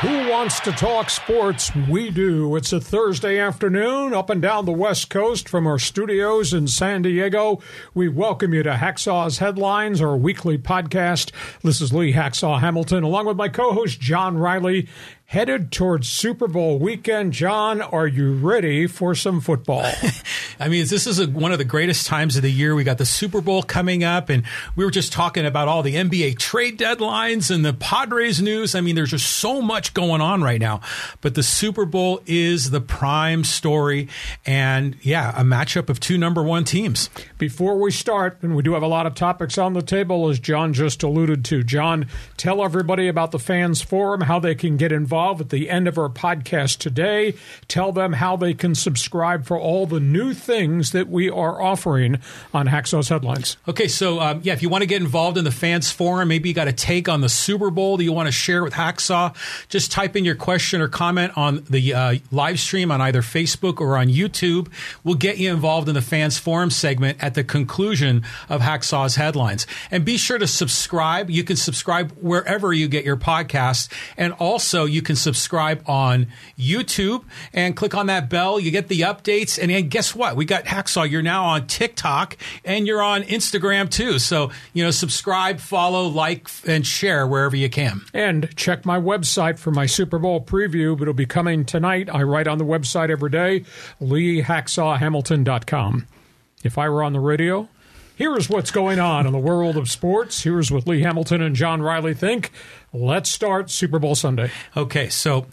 [0.00, 1.74] Who wants to talk sports?
[1.74, 2.54] We do.
[2.54, 7.00] It's a Thursday afternoon up and down the West Coast from our studios in San
[7.00, 7.62] Diego.
[7.94, 11.30] We welcome you to Hacksaw's Headlines, our weekly podcast.
[11.62, 14.86] This is Lee Hacksaw Hamilton, along with my co host John Riley
[15.26, 17.32] headed towards Super Bowl weekend.
[17.32, 19.84] John, are you ready for some football?
[20.60, 22.76] I mean, this is a, one of the greatest times of the year.
[22.76, 24.44] We got the Super Bowl coming up, and
[24.76, 28.76] we were just talking about all the NBA trade deadlines and the Padres news.
[28.76, 30.80] I mean, there's just so much going on right now.
[31.20, 34.08] But the Super Bowl is the prime story,
[34.46, 37.10] and yeah, a matchup of two number one teams.
[37.36, 40.38] Before we start, and we do have a lot of topics on the table, as
[40.38, 41.64] John just alluded to.
[41.64, 42.06] John,
[42.36, 45.88] tell everybody about the Fans Forum, how they can get involved involved at the end
[45.88, 47.32] of our podcast today.
[47.68, 52.18] Tell them how they can subscribe for all the new things that we are offering
[52.52, 53.56] on Hacksaw's Headlines.
[53.66, 56.50] Okay, so um, yeah, if you want to get involved in the fans forum, maybe
[56.50, 59.34] you got a take on the Super Bowl that you want to share with Hacksaw,
[59.70, 63.80] just type in your question or comment on the uh, live stream on either Facebook
[63.80, 64.68] or on YouTube.
[65.02, 69.66] We'll get you involved in the fans forum segment at the conclusion of Hacksaw's Headlines.
[69.90, 71.30] And be sure to subscribe.
[71.30, 73.90] You can subscribe wherever you get your podcasts.
[74.18, 76.26] And also, you can subscribe on
[76.58, 78.60] YouTube and click on that bell.
[78.60, 79.58] You get the updates.
[79.60, 80.36] And, and guess what?
[80.36, 81.10] We got Hacksaw.
[81.10, 84.18] You're now on TikTok and you're on Instagram too.
[84.18, 88.02] So, you know, subscribe, follow, like, and share wherever you can.
[88.12, 91.00] And check my website for my Super Bowl preview.
[91.00, 92.10] It'll be coming tonight.
[92.12, 93.64] I write on the website every day,
[94.02, 96.06] leehacksawhamilton.com.
[96.64, 97.68] If I were on the radio,
[98.16, 100.42] Here's what's going on in the world of sports.
[100.42, 102.50] Here's what Lee Hamilton and John Riley think.
[102.90, 104.50] Let's start Super Bowl Sunday.
[104.74, 105.46] Okay, so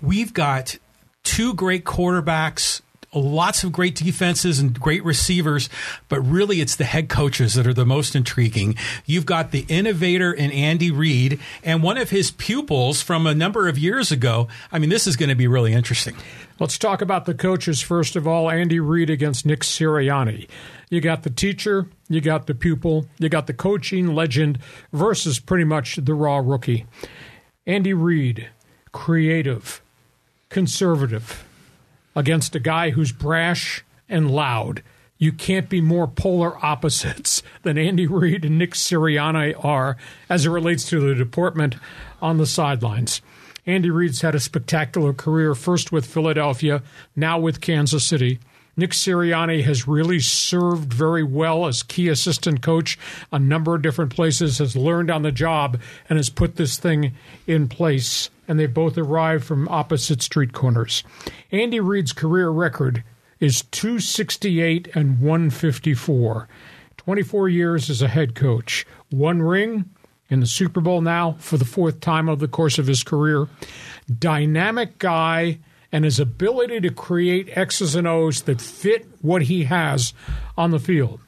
[0.00, 0.78] we've got
[1.24, 2.80] two great quarterbacks
[3.16, 5.68] lots of great defenses and great receivers,
[6.08, 8.76] but really it's the head coaches that are the most intriguing.
[9.04, 13.68] You've got the innovator in Andy Reid and one of his pupils from a number
[13.68, 14.48] of years ago.
[14.70, 16.16] I mean, this is going to be really interesting.
[16.58, 18.50] Let's talk about the coaches first of all.
[18.50, 20.48] Andy Reid against Nick Sirianni.
[20.88, 24.58] You got the teacher, you got the pupil, you got the coaching legend
[24.92, 26.86] versus pretty much the raw rookie.
[27.66, 28.48] Andy Reid,
[28.92, 29.80] creative,
[30.48, 31.44] conservative,
[32.14, 34.82] against a guy who's brash and loud.
[35.18, 39.96] You can't be more polar opposites than Andy Reid and Nick Sirianni are
[40.28, 41.76] as it relates to the deportment
[42.22, 43.20] on the sidelines.
[43.66, 46.82] Andy Reid's had a spectacular career, first with Philadelphia,
[47.16, 48.38] now with Kansas City.
[48.76, 52.98] Nick Sirianni has really served very well as key assistant coach
[53.32, 57.12] a number of different places, has learned on the job, and has put this thing
[57.46, 58.28] in place.
[58.46, 61.02] And they both arrived from opposite street corners.
[61.50, 63.02] Andy Reid's career record
[63.40, 66.48] is 268 and 154.
[66.96, 68.86] 24 years as a head coach.
[69.10, 69.86] One ring
[70.28, 73.48] in the Super Bowl now for the fourth time over the course of his career.
[74.18, 75.58] Dynamic guy
[75.96, 80.12] and his ability to create X's and O's that fit what he has
[80.54, 81.20] on the field.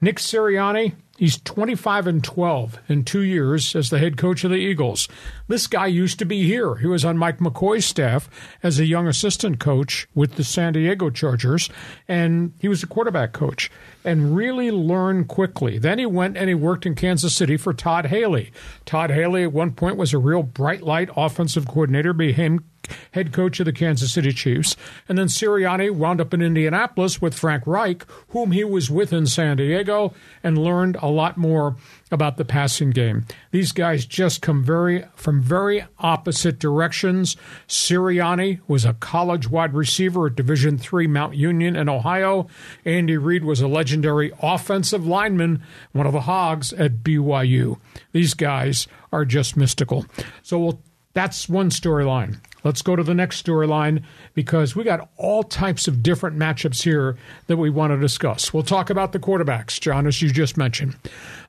[0.00, 4.56] Nick Sirianni, he's 25 and 12 in two years as the head coach of the
[4.56, 5.06] Eagles.
[5.46, 6.74] This guy used to be here.
[6.74, 8.28] He was on Mike McCoy's staff
[8.60, 11.70] as a young assistant coach with the San Diego Chargers,
[12.08, 13.70] and he was a quarterback coach
[14.04, 15.78] and really learned quickly.
[15.78, 18.50] Then he went and he worked in Kansas City for Todd Haley.
[18.84, 22.64] Todd Haley at one point was a real bright light offensive coordinator, became
[23.12, 24.76] head coach of the Kansas City Chiefs.
[25.08, 29.26] And then Sirianni wound up in Indianapolis with Frank Reich, whom he was with in
[29.26, 31.76] San Diego, and learned a lot more
[32.10, 33.26] about the passing game.
[33.50, 37.36] These guys just come very from very opposite directions.
[37.66, 42.46] Sirianni was a college wide receiver at Division III Mount Union in Ohio.
[42.84, 45.62] Andy Reid was a legendary offensive lineman,
[45.92, 47.78] one of the hogs at BYU.
[48.12, 50.06] These guys are just mystical.
[50.42, 50.82] So we'll,
[51.12, 52.40] that's one storyline.
[52.68, 54.02] Let's go to the next storyline
[54.34, 57.16] because we got all types of different matchups here
[57.46, 58.52] that we want to discuss.
[58.52, 60.94] We'll talk about the quarterbacks, John, as you just mentioned.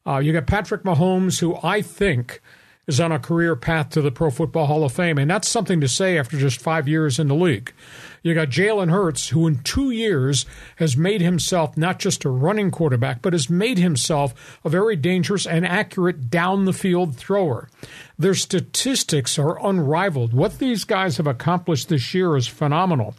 [0.08, 2.42] Uh, you got Patrick Mahomes, who I think
[2.88, 5.82] is on a career path to the Pro Football Hall of Fame, and that's something
[5.82, 7.74] to say after just five years in the league.
[8.22, 10.46] You got Jalen Hurts, who in two years
[10.78, 15.46] has made himself not just a running quarterback, but has made himself a very dangerous
[15.48, 17.70] and accurate down the field thrower.
[18.18, 20.34] Their statistics are unrivaled.
[20.34, 23.16] What these guys have accomplished this year is phenomenal.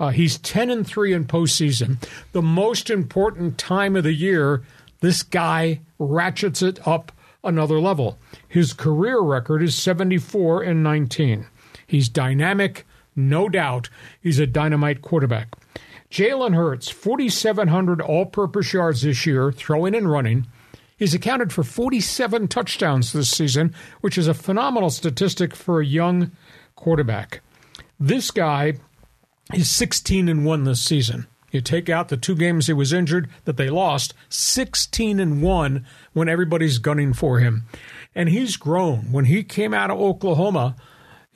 [0.00, 1.98] Uh, he's 10 and 3 in postseason.
[2.32, 4.62] The most important time of the year,
[5.00, 7.12] this guy ratchets it up
[7.44, 8.18] another level.
[8.46, 11.46] His career record is 74 and 19.
[11.86, 12.86] He's dynamic,
[13.16, 13.88] no doubt.
[14.20, 15.48] He's a dynamite quarterback.
[16.10, 20.46] Jalen Hurts, 4,700 all purpose yards this year, throwing and running.
[20.96, 26.32] He's accounted for 47 touchdowns this season, which is a phenomenal statistic for a young
[26.74, 27.40] quarterback.
[28.00, 28.74] This guy
[29.54, 31.26] is 16 and 1 this season.
[31.50, 35.86] You take out the two games he was injured that they lost, 16 and 1
[36.12, 37.64] when everybody's gunning for him.
[38.14, 39.12] And he's grown.
[39.12, 40.76] When he came out of Oklahoma,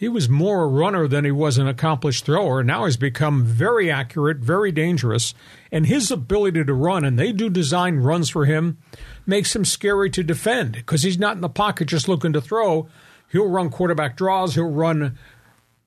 [0.02, 2.64] he was more a runner than he was an accomplished thrower.
[2.64, 5.32] Now he's become very accurate, very dangerous,
[5.70, 8.78] and his ability to run, and they do design runs for him,
[9.26, 12.88] makes him scary to defend because he's not in the pocket just looking to throw.
[13.30, 15.16] He'll run quarterback draws, he'll run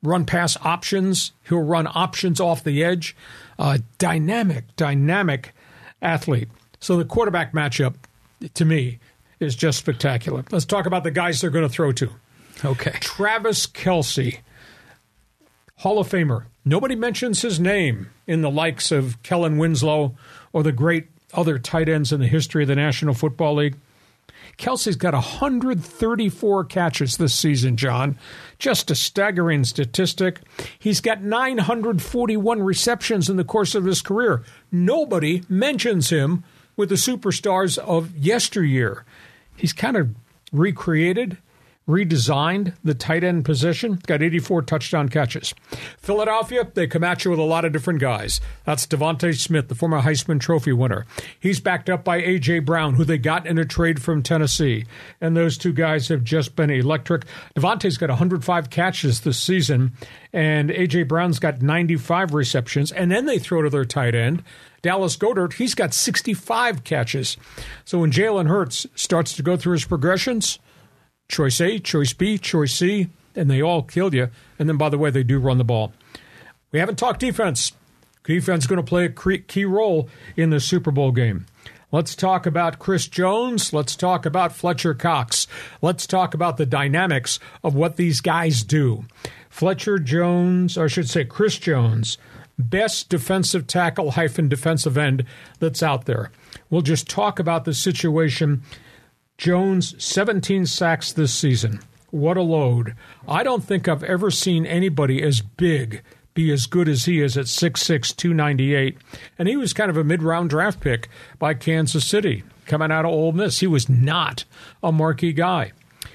[0.02, 3.18] run pass options, he'll run options off the edge.
[3.58, 5.54] Uh, dynamic, dynamic
[6.02, 6.50] athlete.
[6.80, 7.96] So the quarterback matchup,
[8.54, 9.00] to me,
[9.40, 10.44] is just spectacular.
[10.52, 12.10] Let's talk about the guys they're going to throw to.
[12.64, 12.94] Okay.
[13.02, 14.40] Travis Kelce,
[15.78, 16.46] Hall of Famer.
[16.64, 20.16] Nobody mentions his name in the likes of Kellen Winslow
[20.54, 23.76] or the great other tight ends in the history of the National Football League.
[24.58, 28.18] Kelce's got 134 catches this season, John.
[28.60, 30.40] Just a staggering statistic.
[30.80, 34.44] He's got 941 receptions in the course of his career.
[34.72, 36.44] Nobody mentions him
[36.76, 39.06] with the superstars of yesteryear.
[39.56, 40.16] He's kind of
[40.52, 41.38] recreated
[41.88, 45.54] redesigned the tight end position, got 84 touchdown catches.
[46.00, 48.42] Philadelphia, they come at you with a lot of different guys.
[48.64, 51.06] That's DeVonta Smith, the former Heisman Trophy winner.
[51.40, 52.60] He's backed up by A.J.
[52.60, 54.86] Brown, who they got in a trade from Tennessee.
[55.22, 57.26] And those two guys have just been electric.
[57.56, 59.94] DeVonta's got 105 catches this season,
[60.34, 61.04] and A.J.
[61.04, 62.92] Brown's got 95 receptions.
[62.92, 64.44] And then they throw to their tight end.
[64.82, 67.38] Dallas Goedert, he's got 65 catches.
[67.86, 70.60] So when Jalen Hurts starts to go through his progressions,
[71.28, 74.30] choice A, choice B, choice C, and they all kill you.
[74.58, 75.94] And then, by the way, they do run the ball.
[76.72, 77.72] We haven't talked defense.
[78.24, 81.46] Defense is going to play a key role in the Super Bowl game.
[81.92, 83.72] Let's talk about Chris Jones.
[83.72, 85.48] Let's talk about Fletcher Cox.
[85.82, 89.06] Let's talk about the dynamics of what these guys do.
[89.50, 92.18] Fletcher Jones, or I should say Chris Jones,
[92.58, 95.24] best defensive tackle hyphen defensive end
[95.60, 96.32] that's out there.
[96.70, 98.64] We'll just talk about the situation
[99.38, 101.80] Jones, 17 sacks this season.
[102.10, 102.96] What a load.
[103.28, 106.02] I don't think I've ever seen anybody as big
[106.34, 108.98] be as good as he is at 6'6, 298.
[109.38, 111.10] And he was kind of a mid round draft pick
[111.40, 113.60] by Kansas City coming out of Ole Miss.
[113.60, 114.46] He was not
[114.82, 115.72] a marquee guy.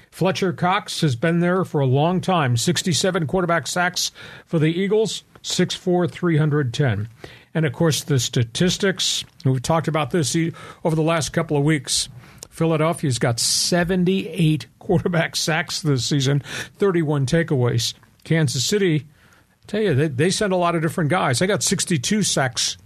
[0.09, 4.11] Fletcher Cox has been there for a long time 67 quarterback sacks
[4.45, 7.07] for the Eagles, 6'4, 310.
[7.53, 10.35] And of course, the statistics, we've talked about this
[10.83, 12.09] over the last couple of weeks.
[12.51, 16.41] Philadelphia's got 78 quarterback sacks this season,
[16.77, 17.93] 31 takeaways.
[18.23, 19.07] Kansas City,
[19.67, 21.39] tell you, they, they send a lot of different guys.
[21.39, 22.77] They got 62 sacks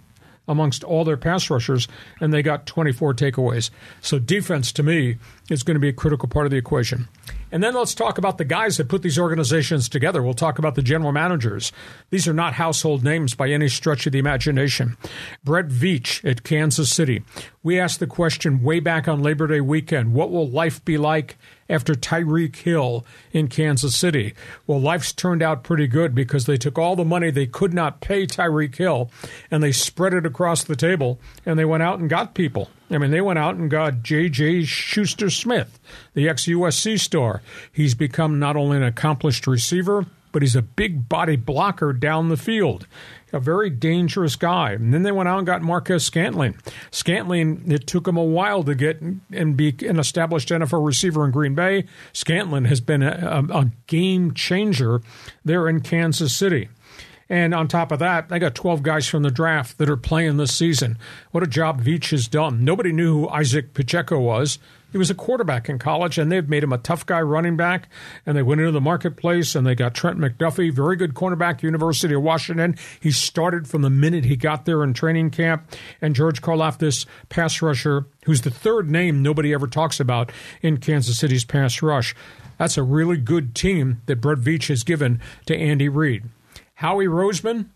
[0.47, 1.87] amongst all their pass rushers,
[2.21, 3.71] and they got 24 takeaways.
[4.01, 5.17] So defense, to me,
[5.49, 7.07] is going to be a critical part of the equation.
[7.55, 10.21] And then let's talk about the guys that put these organizations together.
[10.21, 11.71] We'll talk about the general managers.
[12.09, 14.97] These are not household names by any stretch of the imagination.
[15.41, 17.23] Brett Veach at Kansas City.
[17.63, 21.37] We asked the question way back on Labor Day weekend what will life be like
[21.69, 24.33] after Tyreek Hill in Kansas City?
[24.67, 28.01] Well, life's turned out pretty good because they took all the money they could not
[28.01, 29.09] pay Tyreek Hill
[29.49, 32.69] and they spread it across the table and they went out and got people.
[32.89, 34.65] I mean, they went out and got J.J.
[34.65, 35.79] Schuster Smith,
[36.13, 37.41] the ex USC star.
[37.71, 42.37] He's become not only an accomplished receiver, but he's a big body blocker down the
[42.37, 42.85] field.
[43.33, 44.73] A very dangerous guy.
[44.73, 46.57] And then they went out and got Marquez Scantling.
[46.91, 51.31] Scantling, it took him a while to get and be an established NFL receiver in
[51.31, 51.85] Green Bay.
[52.13, 55.01] Scantling has been a, a game changer
[55.43, 56.69] there in Kansas City.
[57.29, 60.37] And on top of that, they got 12 guys from the draft that are playing
[60.37, 60.97] this season.
[61.31, 62.63] What a job Veach has done.
[62.63, 64.59] Nobody knew who Isaac Pacheco was.
[64.91, 67.89] He was a quarterback in college, and they've made him a tough guy running back.
[68.25, 72.13] And they went into the marketplace, and they got Trent McDuffie, very good cornerback, University
[72.13, 72.77] of Washington.
[73.01, 75.69] He started from the minute he got there in training camp.
[76.01, 80.77] And George Karloff, Karlaftis, pass rusher, who's the third name nobody ever talks about in
[80.77, 82.15] Kansas City's pass rush.
[82.57, 86.23] That's a really good team that Brett Veach has given to Andy Reid.
[86.75, 87.67] Howie Roseman,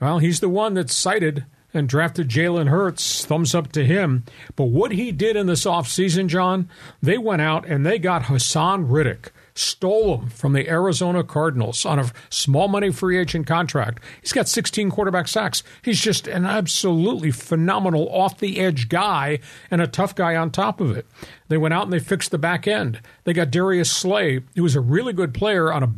[0.00, 3.24] well, he's the one that's cited and drafted Jalen Hurts.
[3.24, 4.24] Thumbs up to him.
[4.56, 6.68] But what he did in this offseason, John,
[7.02, 11.98] they went out and they got Haason Reddick, stole him from the Arizona Cardinals on
[11.98, 14.02] a small money free agent contract.
[14.20, 15.62] He's got 16 quarterback sacks.
[15.82, 19.38] He's just an absolutely phenomenal off the edge guy
[19.70, 21.06] and a tough guy on top of it.
[21.48, 23.00] They went out and they fixed the back end.
[23.24, 25.92] They got Darius Slay, who was a really good player on a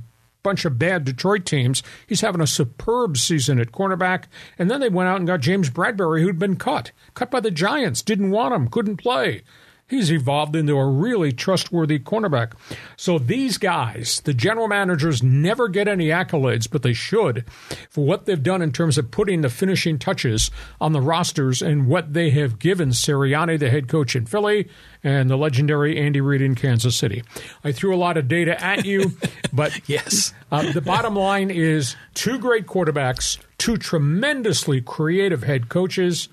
[0.49, 1.83] bunch of bad Detroit teams.
[2.07, 4.25] He's having a superb season at cornerback.
[4.59, 6.91] And then they went out and got James Bradberry, who'd been cut.
[7.13, 9.43] Cut by the Giants, didn't want him, couldn't play
[9.89, 12.53] he's evolved into a really trustworthy cornerback.
[12.97, 17.45] So these guys, the general managers, never get any accolades, but they should
[17.91, 21.89] for what they've done in terms of putting the finishing touches on the rosters and
[21.89, 24.69] what they have given Sirianni, the head coach in Philly,
[25.03, 27.23] and the legendary Andy Reid in Kansas City.
[27.65, 29.13] I threw a lot of data at you,
[29.53, 36.29] but yes, uh, the bottom line is two great quarterbacks, two tremendously creative head coaches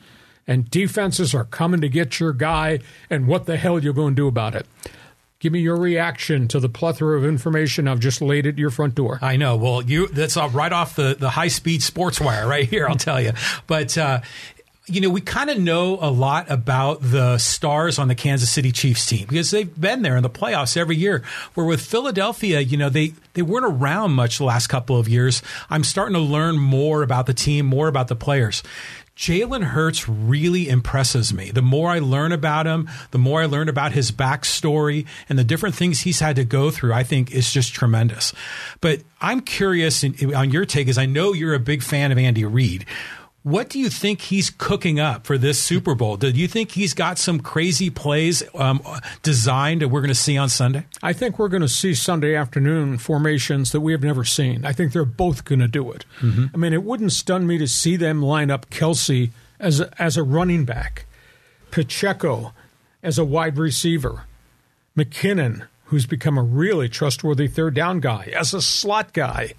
[0.47, 4.21] and defenses are coming to get your guy, and what the hell you're going to
[4.21, 4.65] do about it.
[5.39, 8.95] Give me your reaction to the plethora of information I've just laid at your front
[8.95, 9.19] door.
[9.21, 9.57] I know.
[9.57, 13.21] Well, you that's right off the, the high speed sports wire right here, I'll tell
[13.21, 13.33] you.
[13.67, 14.21] But uh,
[14.87, 18.71] you know, we kind of know a lot about the stars on the Kansas City
[18.71, 21.23] Chiefs team because they've been there in the playoffs every year.
[21.55, 25.41] Where with Philadelphia, you know, they, they weren't around much the last couple of years.
[25.69, 28.61] I'm starting to learn more about the team, more about the players.
[29.15, 31.49] Jalen Hurts really impresses me.
[31.49, 35.43] The more I learn about him, the more I learn about his backstory and the
[35.43, 38.33] different things he's had to go through, I think is just tremendous.
[38.81, 42.43] But I'm curious on your take, as I know you're a big fan of Andy
[42.43, 42.85] Reid.
[43.45, 46.17] What do you think he's cooking up for this Super Bowl?
[46.17, 48.81] Do you think he's got some crazy plays um,
[49.21, 50.87] designed that we're going to see on Sunday?
[51.03, 54.65] I think we're going to see Sunday afternoon formations that we have never seen.
[54.65, 56.05] I think they're both going to do it.
[56.21, 56.45] Mm-hmm.
[56.55, 60.17] I mean, it wouldn't stun me to see them line up Kelce as a, as
[60.17, 61.05] a running back,
[61.69, 62.51] Pacheco
[63.03, 64.23] as a wide receiver,
[64.97, 69.53] McKinnon, who's become a really trustworthy third down guy, as a slot guy.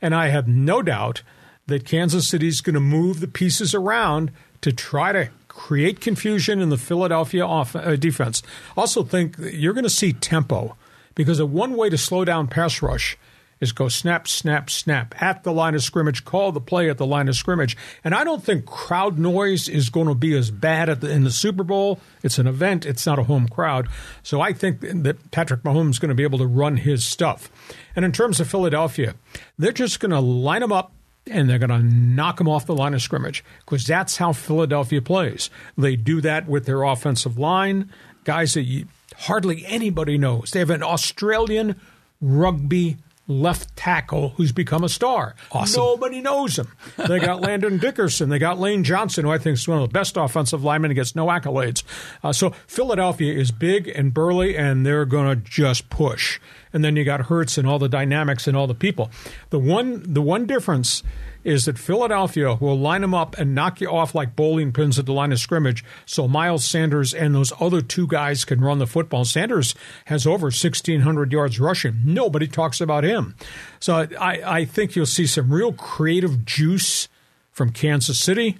[0.00, 1.22] And I have no doubt–
[1.66, 6.60] that Kansas City is going to move the pieces around to try to create confusion
[6.60, 8.42] in the Philadelphia off, uh, defense.
[8.76, 10.76] Also, think you're going to see tempo
[11.14, 13.18] because a one way to slow down pass rush
[13.62, 17.06] is go snap, snap, snap at the line of scrimmage, call the play at the
[17.06, 17.76] line of scrimmage.
[18.02, 21.30] And I don't think crowd noise is going to be as bad the, in the
[21.30, 22.00] Super Bowl.
[22.24, 23.88] It's an event, it's not a home crowd.
[24.24, 27.52] So I think that Patrick Mahomes is going to be able to run his stuff.
[27.94, 29.14] And in terms of Philadelphia,
[29.56, 30.92] they're just going to line them up
[31.30, 35.00] and they're going to knock them off the line of scrimmage because that's how Philadelphia
[35.00, 35.50] plays.
[35.76, 37.92] They do that with their offensive line,
[38.24, 38.86] guys that you,
[39.16, 40.50] hardly anybody knows.
[40.50, 41.80] They have an Australian
[42.20, 42.96] rugby
[43.28, 45.34] left tackle who's become a star.
[45.50, 45.80] Awesome.
[45.80, 46.68] Nobody knows him.
[46.96, 48.28] They got Landon Dickerson.
[48.28, 50.96] They got Lane Johnson, who I think is one of the best offensive linemen and
[50.96, 51.82] gets no accolades.
[52.22, 56.38] Uh, so Philadelphia is big and burly, and they're going to just push
[56.72, 59.10] and then you got Hurts and all the dynamics and all the people.
[59.50, 61.02] The one the one difference
[61.44, 65.06] is that Philadelphia will line them up and knock you off like bowling pins at
[65.06, 65.84] the line of scrimmage.
[66.06, 69.24] So Miles Sanders and those other two guys can run the football.
[69.24, 69.74] Sanders
[70.06, 72.00] has over 1,600 yards rushing.
[72.04, 73.34] Nobody talks about him.
[73.80, 77.08] So I, I think you'll see some real creative juice
[77.50, 78.58] from Kansas City.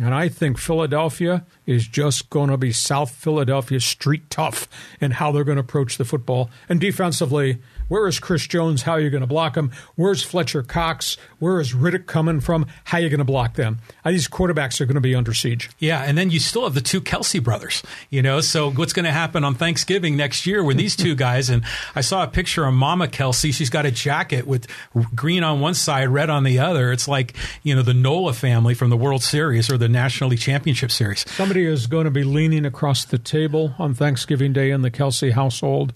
[0.00, 4.66] And I think Philadelphia is just going to be South Philadelphia street tough
[5.02, 6.50] in how they're going to approach the football.
[6.66, 7.60] And defensively,
[7.92, 8.80] where is Chris Jones?
[8.80, 9.70] How are you going to block him?
[9.96, 11.18] Where's Fletcher Cox?
[11.40, 12.64] Where is Reddick coming from?
[12.84, 13.80] How are you going to block them?
[14.02, 15.68] These quarterbacks are going to be under siege.
[15.78, 18.40] Yeah, and then you still have the two Kelce brothers, you know.
[18.40, 21.50] So what's going to happen on Thanksgiving next year with these two guys?
[21.50, 23.52] And I saw a picture of Mama Kelce.
[23.52, 24.68] She's got a jacket with
[25.14, 26.92] green on one side, red on the other.
[26.92, 30.40] It's like you know the Nola family from the World Series or the National League
[30.40, 31.28] Championship Series.
[31.28, 35.32] Somebody is going to be leaning across the table on Thanksgiving Day in the Kelce
[35.32, 35.92] household.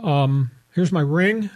[0.00, 1.50] Um, Here's my ring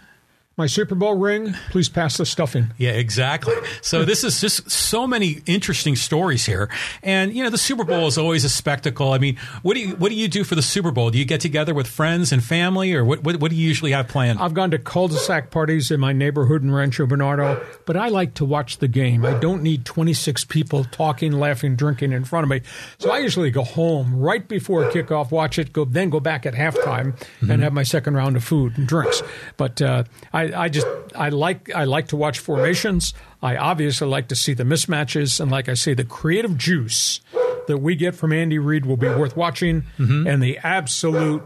[0.55, 2.73] my Super Bowl ring, please pass the stuffing.
[2.77, 3.55] Yeah, exactly.
[3.81, 6.69] So this is just so many interesting stories here,
[7.01, 9.13] and you know the Super Bowl is always a spectacle.
[9.13, 11.09] I mean, what do you what do you do for the Super Bowl?
[11.09, 13.93] Do you get together with friends and family, or what what, what do you usually
[13.93, 14.39] have planned?
[14.39, 18.45] I've gone to cul-de-sac parties in my neighborhood in Rancho Bernardo, but I like to
[18.45, 19.25] watch the game.
[19.25, 22.61] I don't need 26 people talking, laughing, drinking in front of me.
[22.99, 26.53] So I usually go home right before kickoff, watch it, go then go back at
[26.53, 27.49] halftime mm-hmm.
[27.49, 29.23] and have my second round of food and drinks.
[29.57, 33.13] But uh, I I, I just I like I like to watch formations.
[33.41, 37.21] I obviously like to see the mismatches, and like I say, the creative juice
[37.67, 40.27] that we get from Andy Reid will be worth watching, mm-hmm.
[40.27, 41.43] and the absolute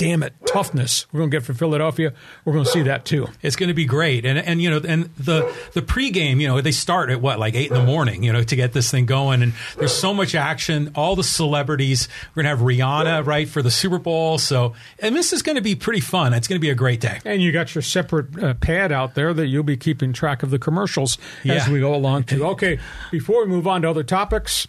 [0.00, 2.14] damn it, toughness we're going to get for Philadelphia,
[2.46, 3.28] we're going to see that too.
[3.42, 6.60] It's going to be great, and and you know, and the the pregame, you know,
[6.62, 9.04] they start at what like eight in the morning, you know, to get this thing
[9.04, 10.90] going, and there's so much action.
[10.94, 12.08] All the celebrities.
[12.34, 15.56] We're going to have Rihanna right for the Super Bowl, so and this is going
[15.56, 16.32] to be pretty fun.
[16.32, 17.18] It's going to be a great day.
[17.26, 20.48] And you got your separate uh, pad out there that you'll be keeping track of
[20.50, 21.54] the commercials Yeah.
[21.56, 22.46] as we go along too.
[22.46, 22.78] Okay,
[23.10, 24.66] before we move on to other topics,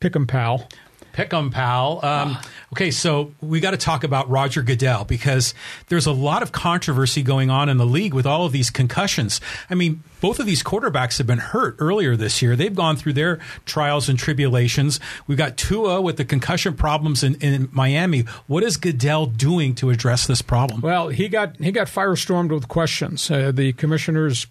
[0.00, 0.68] pick 'em, pal.
[1.16, 2.04] Pick 'em, pal.
[2.04, 2.36] Um,
[2.74, 5.54] okay, so we got to talk about Roger Goodell because
[5.88, 9.40] there's a lot of controversy going on in the league with all of these concussions.
[9.70, 12.54] I mean, both of these quarterbacks have been hurt earlier this year.
[12.54, 15.00] They've gone through their trials and tribulations.
[15.26, 18.26] We've got Tua with the concussion problems in, in Miami.
[18.46, 20.82] What is Goodell doing to address this problem?
[20.82, 23.30] Well, he got he got firestormed with questions.
[23.30, 24.48] Uh, the commissioner's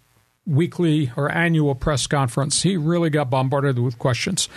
[0.48, 4.50] weekly or annual press conference, he really got bombarded with questions.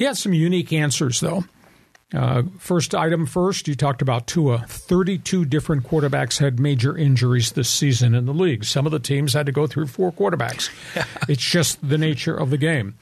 [0.00, 1.44] He had some unique answers, though.
[2.14, 4.64] Uh, first item first, you talked about Tua.
[4.66, 8.64] 32 different quarterbacks had major injuries this season in the league.
[8.64, 10.70] Some of the teams had to go through four quarterbacks.
[11.28, 12.94] it's just the nature of the game.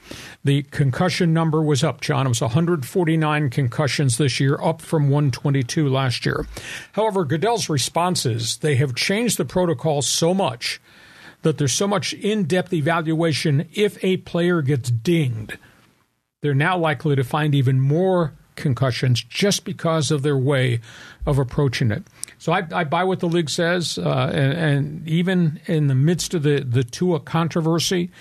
[0.43, 2.25] The concussion number was up, John.
[2.25, 6.47] It was 149 concussions this year, up from 122 last year.
[6.91, 10.81] However, Goodell's response is they have changed the protocol so much
[11.43, 15.57] that there's so much in depth evaluation if a player gets dinged
[16.41, 20.79] they're now likely to find even more concussions just because of their way
[21.25, 22.03] of approaching it.
[22.37, 26.33] So I, I buy what the league says, uh, and, and even in the midst
[26.33, 28.11] of the the Tua controversy,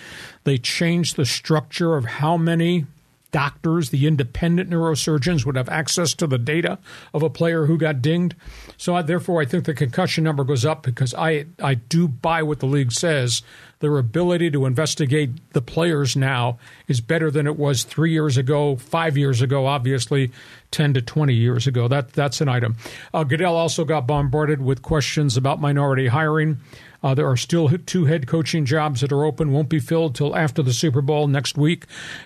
[0.44, 2.86] they changed the structure of how many
[3.30, 6.78] doctors, the independent neurosurgeons, would have access to the data
[7.12, 8.34] of a player who got dinged.
[8.76, 12.42] So I, therefore, I think the concussion number goes up because I I do buy
[12.42, 13.42] what the league says.
[13.80, 16.58] Their ability to investigate the players now
[16.88, 20.32] is better than it was three years ago, five years ago, obviously,
[20.70, 21.86] ten to twenty years ago.
[21.86, 22.76] That that's an item.
[23.14, 26.58] Uh, Goodell also got bombarded with questions about minority hiring.
[27.00, 30.34] Uh, there are still two head coaching jobs that are open, won't be filled till
[30.34, 31.84] after the Super Bowl next week.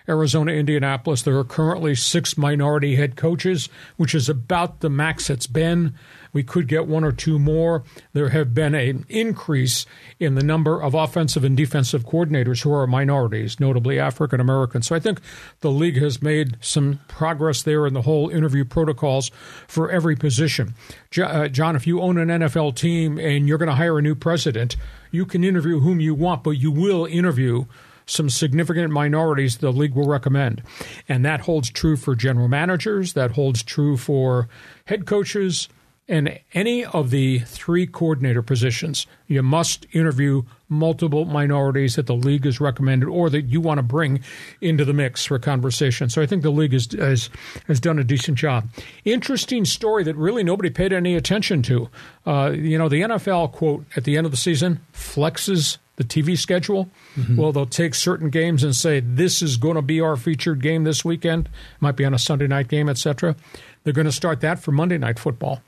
[0.09, 1.21] Arizona, Indianapolis.
[1.21, 5.95] There are currently six minority head coaches, which is about the max it's been.
[6.33, 7.85] We could get one or two more.
[8.13, 9.87] There have been an increase
[10.19, 14.87] in the number of offensive and defensive coordinators who are minorities, notably African Americans.
[14.87, 15.21] So I think
[15.61, 19.31] the league has made some progress there in the whole interview protocols
[19.69, 20.75] for every position.
[21.19, 24.15] Uh, John, if you own an NFL team and you're going to hire a new
[24.15, 24.77] president,
[25.11, 27.67] you can interview whom you want, but you will interview
[28.07, 30.63] some significant minorities the league will recommend.
[31.09, 34.49] And that holds true for general managers, that holds true for
[34.87, 35.69] head coaches,
[36.09, 39.07] and any of the three coordinator positions.
[39.29, 43.83] You must interview multiple minorities that the league has recommended or that you want to
[43.83, 44.21] bring
[44.61, 46.09] into the mix for conversation.
[46.09, 47.31] So I think the league has, has,
[47.67, 48.69] has done a decent job.
[49.05, 51.89] Interesting story that really nobody paid any attention to.
[52.27, 56.37] Uh, you know, the NFL, quote, at the end of the season, flexes the TV
[56.39, 56.89] schedule.
[57.37, 60.85] Well, they'll take certain games and say, this is going to be our featured game
[60.85, 61.49] this weekend.
[61.81, 63.37] Might be on a Sunday night game, etc.
[63.85, 65.61] They're going to start that for Monday night football.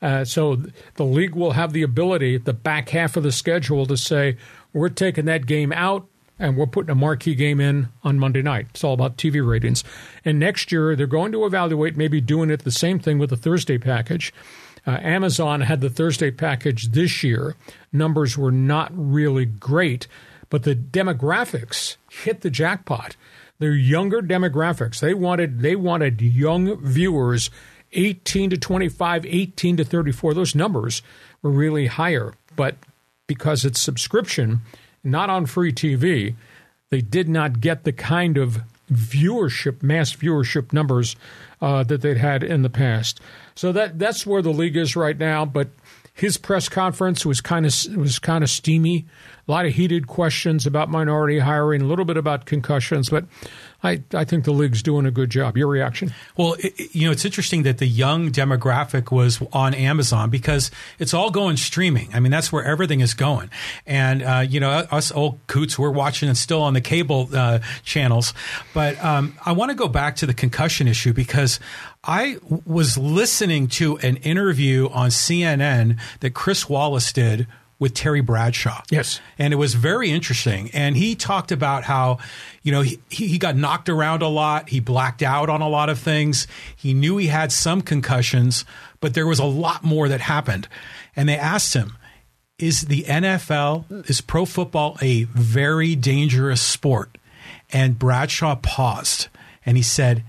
[0.00, 0.62] Uh, so
[0.94, 4.36] the league will have the ability, the back half of the schedule, to say,
[4.72, 6.06] we're taking that game out
[6.38, 8.66] and we're putting a marquee game in on Monday night.
[8.70, 9.82] It's all about TV ratings.
[10.24, 13.36] And next year, they're going to evaluate maybe doing it the same thing with the
[13.36, 14.32] Thursday package.
[14.86, 17.56] Uh, Amazon had the Thursday package this year.
[17.92, 20.06] Numbers were not really great,
[20.48, 23.16] but the demographics hit the jackpot.
[23.58, 25.00] They're younger demographics.
[25.00, 27.50] They wanted they wanted young viewers
[27.98, 30.34] 18 to 25, 18 to 34.
[30.34, 31.02] Those numbers
[31.42, 32.76] were really higher, but
[33.26, 34.60] because it's subscription,
[35.02, 36.34] not on free TV,
[36.90, 41.16] they did not get the kind of viewership, mass viewership numbers
[41.60, 43.20] uh, that they'd had in the past.
[43.54, 45.44] So that that's where the league is right now.
[45.44, 45.68] But
[46.14, 49.06] his press conference was kind of was kind of steamy.
[49.46, 53.24] A lot of heated questions about minority hiring, a little bit about concussions, but
[53.82, 55.56] I, I think the league's doing a good job.
[55.56, 56.12] Your reaction?
[56.36, 61.14] Well, it, you know, it's interesting that the young demographic was on Amazon because it's
[61.14, 62.08] all going streaming.
[62.12, 63.50] I mean, that's where everything is going.
[63.86, 67.60] And, uh, you know, us old coots, we're watching it still on the cable uh,
[67.84, 68.34] channels.
[68.74, 71.60] But um, I want to go back to the concussion issue because
[72.02, 77.46] I was listening to an interview on CNN that Chris Wallace did
[77.78, 78.82] with Terry Bradshaw.
[78.90, 79.20] Yes.
[79.38, 80.70] And it was very interesting.
[80.72, 82.18] And he talked about how,
[82.62, 84.68] you know, he, he got knocked around a lot.
[84.68, 86.48] He blacked out on a lot of things.
[86.74, 88.64] He knew he had some concussions,
[89.00, 90.66] but there was a lot more that happened.
[91.14, 91.96] And they asked him,
[92.58, 97.16] is the NFL, is pro football a very dangerous sport?
[97.72, 99.28] And Bradshaw paused
[99.64, 100.24] and he said,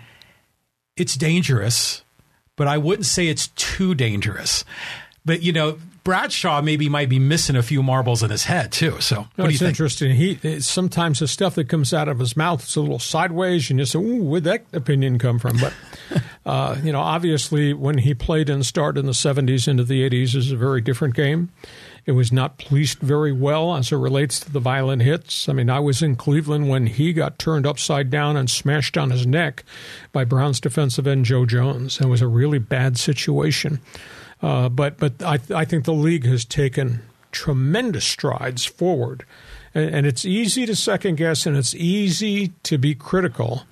[0.95, 2.03] it's dangerous,
[2.55, 4.63] but I wouldn't say it's too dangerous.
[5.25, 8.99] but you know, Bradshaw maybe might be missing a few marbles in his head too.
[9.01, 9.69] So, what No, do you it's think?
[9.69, 10.15] interesting.
[10.15, 13.79] He sometimes the stuff that comes out of his mouth is a little sideways, and
[13.79, 15.73] you say, "Ooh, where'd that opinion come from?" But
[16.45, 20.35] uh, you know, obviously, when he played and started in the '70s into the '80s,
[20.35, 21.49] is a very different game.
[22.05, 25.47] It was not policed very well as it relates to the violent hits.
[25.47, 29.12] I mean, I was in Cleveland when he got turned upside down and smashed on
[29.12, 29.63] his neck
[30.12, 31.99] by Browns defensive end Joe Jones.
[32.01, 33.79] It was a really bad situation.
[34.41, 39.25] Uh, but but I, I think the league has taken tremendous strides forward.
[39.73, 43.63] And, and it's easy to second guess and it's easy to be critical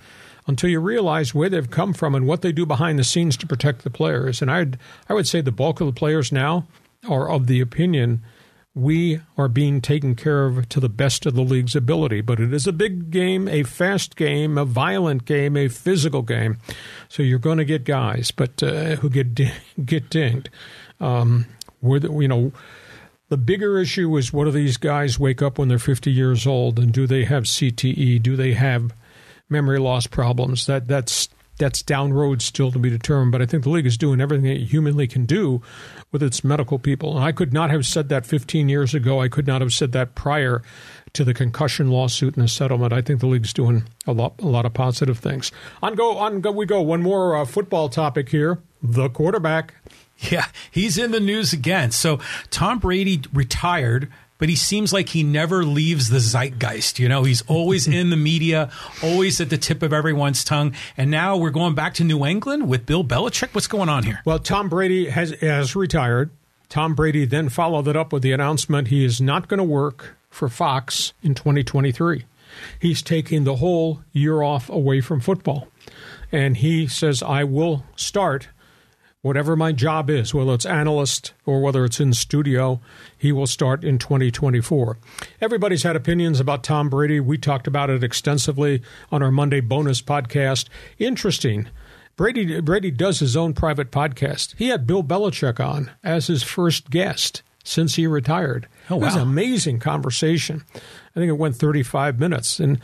[0.45, 3.47] until you realize where they've come from and what they do behind the scenes to
[3.47, 4.41] protect the players.
[4.41, 4.77] And I'd,
[5.09, 6.67] I would say the bulk of the players now
[7.07, 8.23] are of the opinion
[8.77, 12.21] we are being taken care of to the best of the league's ability.
[12.21, 16.57] But it is a big game, a fast game, a violent game, a physical game.
[17.09, 19.39] So you're going to get guys, but uh, who get
[19.85, 20.49] get dinged.
[20.99, 21.47] Um,
[21.79, 22.51] where the, you know,
[23.29, 26.79] the bigger issue is what do these guys wake up when they're 50 years old,
[26.79, 28.21] and do they have CTE?
[28.21, 28.93] Do they have
[29.49, 30.67] memory loss problems?
[30.67, 33.31] That that's that's down road still to be determined.
[33.31, 35.61] But I think the league is doing everything it humanly can do
[36.11, 37.15] with its medical people.
[37.15, 39.21] And I could not have said that 15 years ago.
[39.21, 40.61] I could not have said that prior
[41.13, 42.93] to the concussion lawsuit and the settlement.
[42.93, 45.51] I think the league's doing a lot, a lot of positive things.
[45.81, 46.81] On go, on go, we go.
[46.81, 49.73] One more uh, football topic here: the quarterback.
[50.19, 51.91] Yeah, he's in the news again.
[51.91, 56.99] So Tom Brady retired, but he seems like he never leaves the zeitgeist.
[56.99, 58.71] You know, he's always in the media,
[59.03, 60.73] always at the tip of everyone's tongue.
[60.95, 63.53] And now we're going back to New England with Bill Belichick.
[63.53, 64.21] What's going on here?
[64.25, 66.29] Well, Tom Brady has has retired.
[66.69, 70.17] Tom Brady then followed it up with the announcement he is not going to work
[70.29, 72.25] for Fox in 2023.
[72.79, 75.69] He's taking the whole year off away from football.
[76.31, 78.49] And he says, I will start
[79.21, 82.79] whatever my job is, whether it's analyst or whether it's in studio,
[83.17, 84.97] he will start in 2024.
[85.41, 87.19] Everybody's had opinions about Tom Brady.
[87.19, 90.67] We talked about it extensively on our Monday bonus podcast.
[90.99, 91.67] Interesting.
[92.15, 94.55] Brady Brady does his own private podcast.
[94.57, 98.67] He had Bill Belichick on as his first guest since he retired.
[98.89, 99.01] Oh, wow.
[99.01, 100.63] It was an amazing conversation.
[100.75, 102.59] I think it went 35 minutes.
[102.59, 102.79] And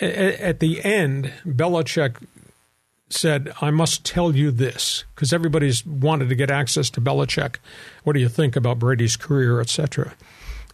[0.00, 2.16] at the end, Belichick
[3.12, 7.56] said, I must tell you this, because everybody's wanted to get access to Belichick.
[8.04, 10.14] What do you think about Brady's career, etc.?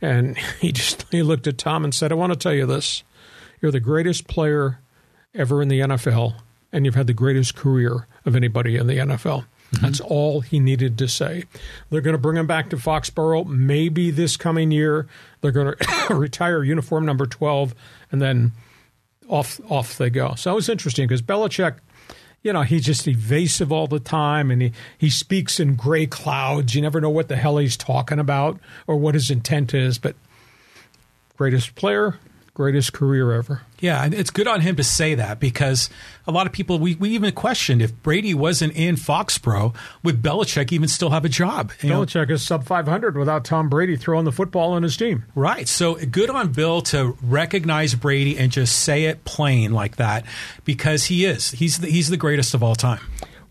[0.01, 3.03] And he just he looked at Tom and said, I want to tell you this.
[3.61, 4.79] You're the greatest player
[5.35, 6.35] ever in the NFL,
[6.73, 9.45] and you've had the greatest career of anybody in the NFL.
[9.73, 9.85] Mm-hmm.
[9.85, 11.45] That's all he needed to say.
[11.91, 15.07] They're going to bring him back to Foxborough maybe this coming year.
[15.41, 15.75] They're going
[16.07, 17.75] to retire uniform number 12,
[18.11, 18.53] and then
[19.29, 20.35] off off they go.
[20.37, 21.77] So it was interesting because Belichick,
[22.49, 26.75] you know, he's just evasive all the time, and he he speaks in gray clouds.
[26.75, 29.99] You never know what the hell he's talking about or what his intent is.
[29.99, 30.17] But
[31.37, 32.19] greatest player,
[32.59, 33.63] greatest career ever.
[33.79, 35.89] Yeah, and it's good on him to say that because
[36.27, 40.73] a lot of people, we, we even questioned if Brady wasn't in Foxborough, would Belichick
[40.73, 41.71] even still have a job?
[41.81, 45.25] You know, Belichick is sub 500 without Tom Brady throwing the football on his team.
[45.37, 45.69] Right.
[45.69, 50.27] So good on Bill to recognize Brady and just say it plain like that
[50.65, 51.53] because he is.
[51.53, 53.01] He's the, he's the greatest of all time.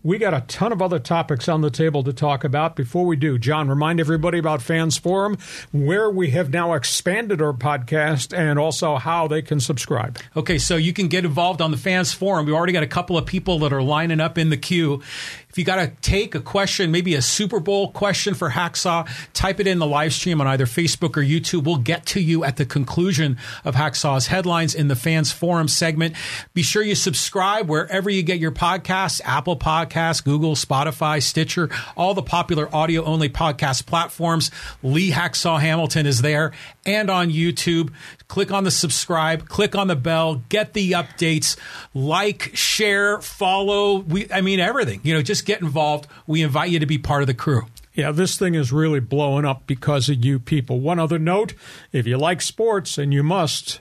[0.08, 2.76] We got a ton of other topics on the table to talk about.
[2.76, 5.36] Before we do, John, remind everybody about Fans Forum,
[5.70, 10.18] where we have now expanded our podcast and also how they can subscribe.
[10.34, 12.46] Okay, so you can get involved on the fans forum.
[12.46, 15.02] We already got a couple of people that are lining up in the queue.
[15.50, 19.60] If you got to take a question, maybe a Super Bowl question for Hacksaw, type
[19.60, 21.64] it in the live stream on either Facebook or YouTube.
[21.64, 26.14] We'll get to you at the conclusion of Hacksaw's headlines in the fans forum segment.
[26.52, 32.14] Be sure you subscribe wherever you get your podcasts, Apple Podcasts, Google, Spotify, Stitcher, all
[32.14, 34.50] the popular audio only podcast platforms.
[34.82, 36.52] Lee Hacksaw Hamilton is there
[36.84, 37.90] and on YouTube.
[38.28, 41.56] Click on the subscribe, click on the bell, get the updates,
[41.94, 44.00] like, share, follow.
[44.00, 45.00] We, I mean, everything.
[45.02, 46.06] You know, just get involved.
[46.26, 47.66] We invite you to be part of the crew.
[47.94, 50.78] Yeah, this thing is really blowing up because of you people.
[50.78, 51.54] One other note
[51.92, 53.80] if you like sports, and you must,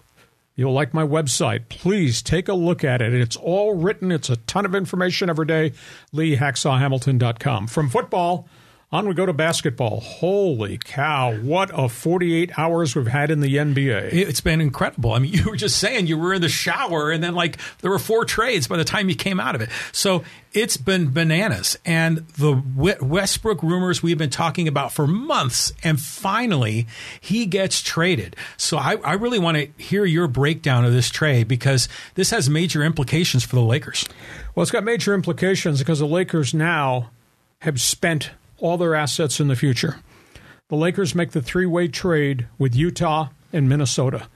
[0.56, 1.70] you'll like my website.
[1.70, 3.14] Please take a look at it.
[3.14, 5.74] It's all written, it's a ton of information every day.
[6.14, 7.68] LeeHacksawHamilton.com.
[7.68, 8.50] From football,
[8.90, 10.00] on we go to basketball.
[10.00, 14.14] Holy cow, what a 48 hours we've had in the NBA.
[14.14, 15.12] It's been incredible.
[15.12, 17.92] I mean, you were just saying you were in the shower and then like there
[17.92, 19.70] were four trades by the time you came out of it.
[19.92, 20.24] So
[20.54, 21.78] it's been bananas.
[21.86, 22.54] And the
[23.02, 26.88] Westbrook rumors we've been talking about for months, and finally
[27.20, 28.38] he gets traded.
[28.56, 32.50] So I, I really want to hear your breakdown of this trade because this has
[32.50, 34.06] major implications for the Lakers.
[34.56, 37.10] Well, it's got major implications because the Lakers now
[37.60, 39.98] have spent all their assets in the future.
[40.70, 44.28] The Lakers make the three way trade with Utah and Minnesota.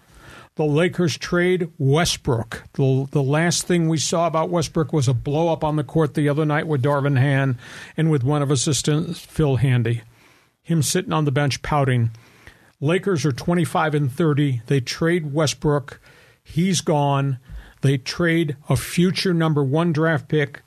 [0.55, 2.63] The Lakers trade Westbrook.
[2.73, 6.13] The, the last thing we saw about Westbrook was a blow up on the court
[6.13, 7.57] the other night with Darvin Ham
[7.95, 10.01] and with one of assistants, Phil Handy.
[10.61, 12.11] Him sitting on the bench pouting.
[12.81, 14.61] Lakers are 25 and 30.
[14.67, 16.01] They trade Westbrook.
[16.43, 17.39] He's gone.
[17.81, 20.61] They trade a future number one draft pick.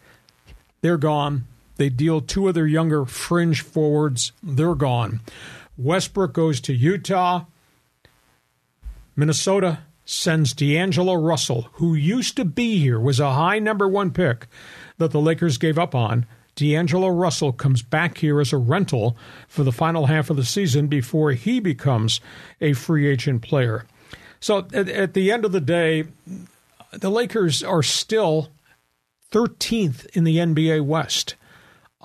[0.81, 1.47] They're gone.
[1.77, 4.33] They deal two of their younger fringe forwards.
[4.43, 5.21] They're gone.
[5.77, 7.45] Westbrook goes to Utah.
[9.17, 14.47] Minnesota sends D'Angelo Russell, who used to be here, was a high number one pick
[14.99, 16.27] that the Lakers gave up on.
[16.57, 19.17] D'Angelo Russell comes back here as a rental
[19.49, 22.21] for the final half of the season before he becomes
[22.61, 23.87] a free agent player.
[24.39, 26.05] So at, at the end of the day,
[26.93, 28.51] the Lakers are still
[29.33, 31.35] 13th in the NBA West.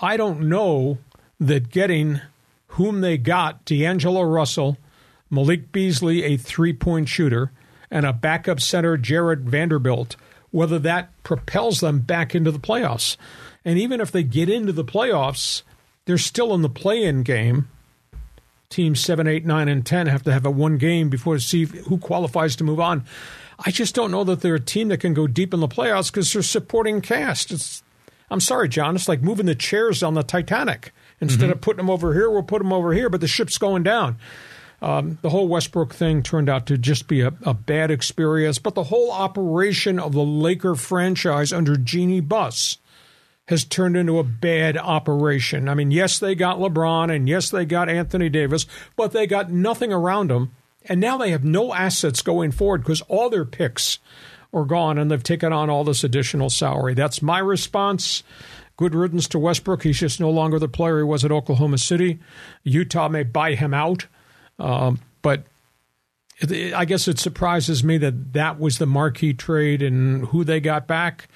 [0.02, 0.98] I don't know
[1.40, 2.22] that getting
[2.68, 4.78] whom they got, D'Angelo Russell,
[5.30, 7.52] Malik Beasley, a three point shooter,
[7.92, 10.16] and a backup center, Jarred Vanderbilt,
[10.52, 13.18] whether that propels them back into the playoffs.
[13.66, 15.64] And even if they get into the playoffs,
[16.06, 17.68] they're still in the play in game.
[18.70, 21.66] Teams 7, 8, 9, and 10 have to have a one game before to see
[21.66, 23.04] who qualifies to move on.
[23.58, 26.12] I just don't know that they're a team that can go deep in the playoffs
[26.12, 27.52] because they're supporting cast.
[27.52, 27.84] It's,
[28.32, 28.96] I'm sorry, John.
[28.96, 30.94] It's like moving the chairs on the Titanic.
[31.22, 31.52] Instead mm-hmm.
[31.54, 34.18] of putting them over here, we'll put them over here, but the ship's going down.
[34.82, 38.76] Um, the whole Westbrook thing turned out to just be a, a, bad experience, but
[38.76, 42.78] the whole operation of the Laker franchise under Jeanie Buss
[43.50, 45.68] has turned into a bad operation.
[45.68, 49.52] I mean, yes, they got LeBron and yes, they got Anthony Davis, but they got
[49.52, 50.56] nothing around them.
[50.86, 54.00] And now they have no assets going forward because all their picks
[54.54, 56.94] are gone and they've taken on all this additional salary.
[56.94, 58.24] That's my response.
[58.78, 59.84] Good riddance to Westbrook.
[59.84, 62.20] He's just no longer the player he was at Oklahoma City.
[62.64, 64.08] Utah may buy him out.
[64.58, 65.44] Um, but
[66.74, 70.88] I guess it surprises me that that was the marquee trade and who they got
[70.88, 71.28] back.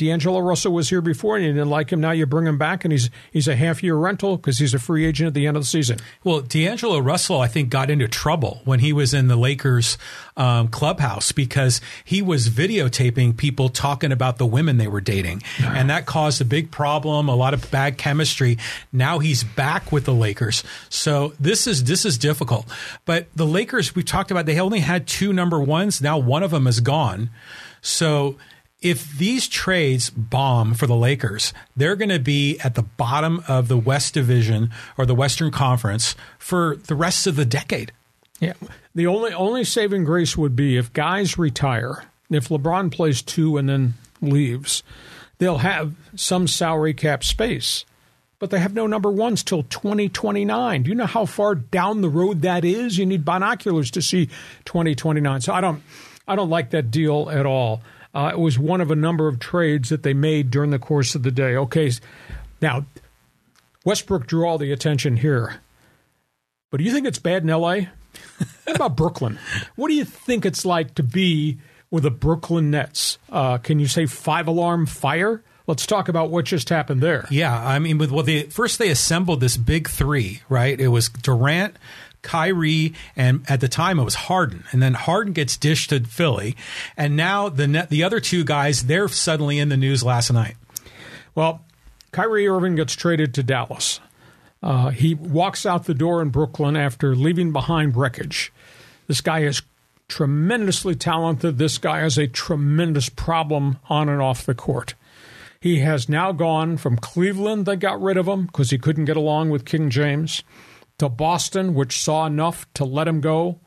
[0.00, 2.00] D'Angelo Russell was here before, and you didn't like him.
[2.00, 4.78] Now you bring him back, and he's he's a half year rental because he's a
[4.78, 5.98] free agent at the end of the season.
[6.24, 9.98] Well, D'Angelo Russell, I think, got into trouble when he was in the Lakers
[10.38, 15.90] um, clubhouse because he was videotaping people talking about the women they were dating, and
[15.90, 18.56] that caused a big problem, a lot of bad chemistry.
[18.94, 22.66] Now he's back with the Lakers, so this is this is difficult.
[23.04, 26.00] But the Lakers, we talked about, they only had two number ones.
[26.00, 27.28] Now one of them is gone,
[27.82, 28.36] so
[28.82, 33.68] if these trades bomb for the Lakers, they're going to be at the bottom of
[33.68, 37.92] the West Division or the Western Conference for the rest of the decade.
[38.40, 38.54] Yeah.
[38.94, 42.04] The only only saving grace would be if guys retire.
[42.30, 44.82] If LeBron plays two and then leaves,
[45.38, 47.84] they'll have some salary cap space.
[48.38, 50.84] But they have no number ones till 2029.
[50.84, 52.96] Do you know how far down the road that is?
[52.96, 54.26] You need binoculars to see
[54.64, 55.42] 2029.
[55.42, 55.82] So I don't
[56.26, 57.82] I don't like that deal at all.
[58.14, 61.14] Uh, it was one of a number of trades that they made during the course
[61.14, 61.56] of the day.
[61.56, 61.90] Okay,
[62.60, 62.84] now
[63.84, 65.60] Westbrook drew all the attention here,
[66.70, 67.88] but do you think it's bad in L.A.?
[68.64, 69.38] what about Brooklyn?
[69.76, 71.58] What do you think it's like to be
[71.90, 73.18] with the Brooklyn Nets?
[73.30, 75.42] Uh, can you say five alarm fire?
[75.66, 77.26] Let's talk about what just happened there.
[77.30, 80.78] Yeah, I mean, with well, they first they assembled this big three, right?
[80.78, 81.76] It was Durant,
[82.22, 84.64] Kyrie, and at the time it was Harden.
[84.72, 86.56] And then Harden gets dished to Philly.
[86.96, 90.56] And now the the other two guys, they're suddenly in the news last night.
[91.34, 91.64] Well,
[92.12, 94.00] Kyrie Irving gets traded to Dallas.
[94.62, 98.52] Uh, he walks out the door in Brooklyn after leaving behind wreckage.
[99.06, 99.62] This guy is
[100.08, 101.56] tremendously talented.
[101.56, 104.94] This guy has a tremendous problem on and off the court.
[105.60, 109.16] He has now gone from Cleveland, they got rid of him because he couldn't get
[109.16, 110.42] along with King James
[111.00, 113.58] to Boston, which saw enough to let him go,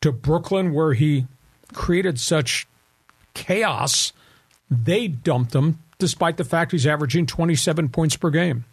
[0.00, 1.26] to Brooklyn, where he
[1.72, 2.66] created such
[3.34, 4.12] chaos,
[4.70, 8.64] they dumped him, despite the fact he's averaging 27 points per game.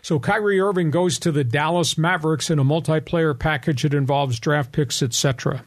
[0.00, 4.72] So Kyrie Irving goes to the Dallas Mavericks in a multiplayer package that involves draft
[4.72, 5.64] picks, etc.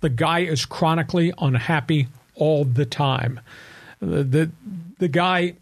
[0.00, 3.40] The guy is chronically unhappy all the time.
[4.00, 4.50] The, the,
[4.98, 5.54] the guy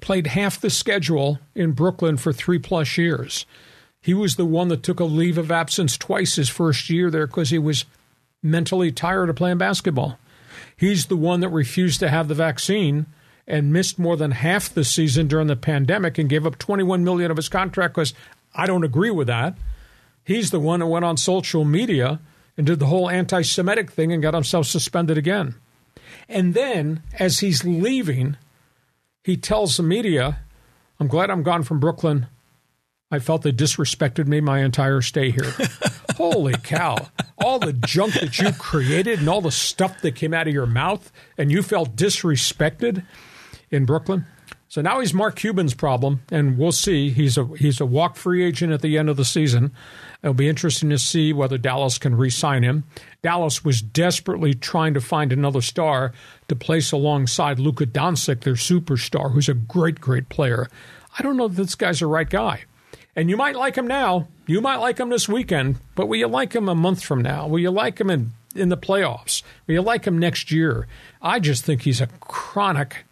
[0.00, 3.44] played half the schedule in Brooklyn for three plus years.
[4.02, 7.28] He was the one that took a leave of absence twice his first year there
[7.28, 7.84] because he was
[8.42, 10.18] mentally tired of playing basketball.
[10.76, 13.06] He's the one that refused to have the vaccine
[13.46, 17.30] and missed more than half the season during the pandemic and gave up 21 million
[17.30, 18.12] of his contract because
[18.54, 19.56] I don't agree with that.
[20.24, 22.20] He's the one who went on social media
[22.56, 25.54] and did the whole anti-Semitic thing and got himself suspended again.
[26.28, 28.36] And then as he's leaving,
[29.22, 30.40] he tells the media,
[30.98, 32.26] "I'm glad I'm gone from Brooklyn
[33.12, 35.54] I felt they disrespected me my entire stay here.
[36.16, 36.96] Holy cow.
[37.36, 40.66] All the junk that you created and all the stuff that came out of your
[40.66, 43.04] mouth, and you felt disrespected
[43.70, 44.24] in Brooklyn.
[44.68, 47.10] So now he's Mark Cuban's problem, and we'll see.
[47.10, 49.72] He's a he's a walk free agent at the end of the season.
[50.22, 52.84] It'll be interesting to see whether Dallas can re-sign him.
[53.22, 56.14] Dallas was desperately trying to find another star
[56.48, 60.70] to place alongside Luka Doncic, their superstar, who's a great, great player.
[61.18, 62.62] I don't know if this guy's the right guy.
[63.14, 64.28] And you might like him now.
[64.46, 67.46] You might like him this weekend, but will you like him a month from now?
[67.46, 69.42] Will you like him in, in the playoffs?
[69.66, 70.86] Will you like him next year?
[71.20, 73.04] I just think he's a chronic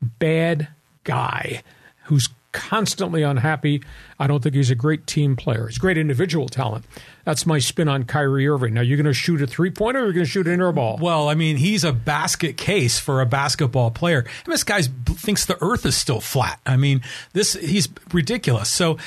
[0.00, 0.68] bad
[1.04, 1.62] guy
[2.04, 3.82] who's constantly unhappy.
[4.18, 5.66] I don't think he's a great team player.
[5.66, 6.84] He's great individual talent.
[7.24, 8.74] That's my spin on Kyrie Irving.
[8.74, 10.70] Now, you're going to shoot a three pointer or you're going to shoot an air
[10.70, 10.98] ball?
[11.00, 14.20] Well, I mean, he's a basket case for a basketball player.
[14.20, 16.60] And this guy thinks the earth is still flat.
[16.64, 17.02] I mean,
[17.32, 18.70] this he's ridiculous.
[18.70, 18.98] So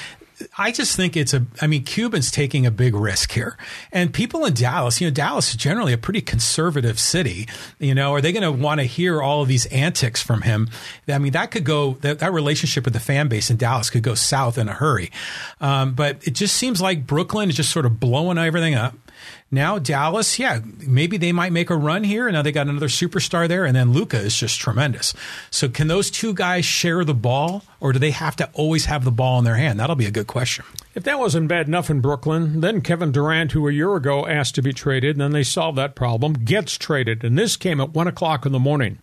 [0.58, 3.58] I just think it's a, I mean, Cuban's taking a big risk here.
[3.91, 7.47] And people in Dallas, you know, Dallas is generally a pretty conservative city.
[7.80, 10.69] You know, are they going to want to hear all of these antics from him?
[11.08, 14.04] I mean, that could go, that, that relationship with the fan base in Dallas could
[14.04, 15.12] go south in a hurry.
[15.60, 18.95] Um, but it just seems like Brooklyn is just sort of blowing everything up.
[19.49, 22.27] Now Dallas, yeah, maybe they might make a run here.
[22.27, 25.13] And Now they got another superstar there, and then Luka is just tremendous.
[25.51, 29.06] So can those two guys share the ball, or do they have to always have
[29.06, 29.80] the ball in their hand?
[29.80, 30.65] That'll be a good question.
[30.95, 34.56] If that wasn't bad enough in Brooklyn, then Kevin Durant, who a year ago asked
[34.56, 37.91] to be traded, and then they solved that problem, gets traded, and this came at
[37.91, 38.97] one o'clock in the morning.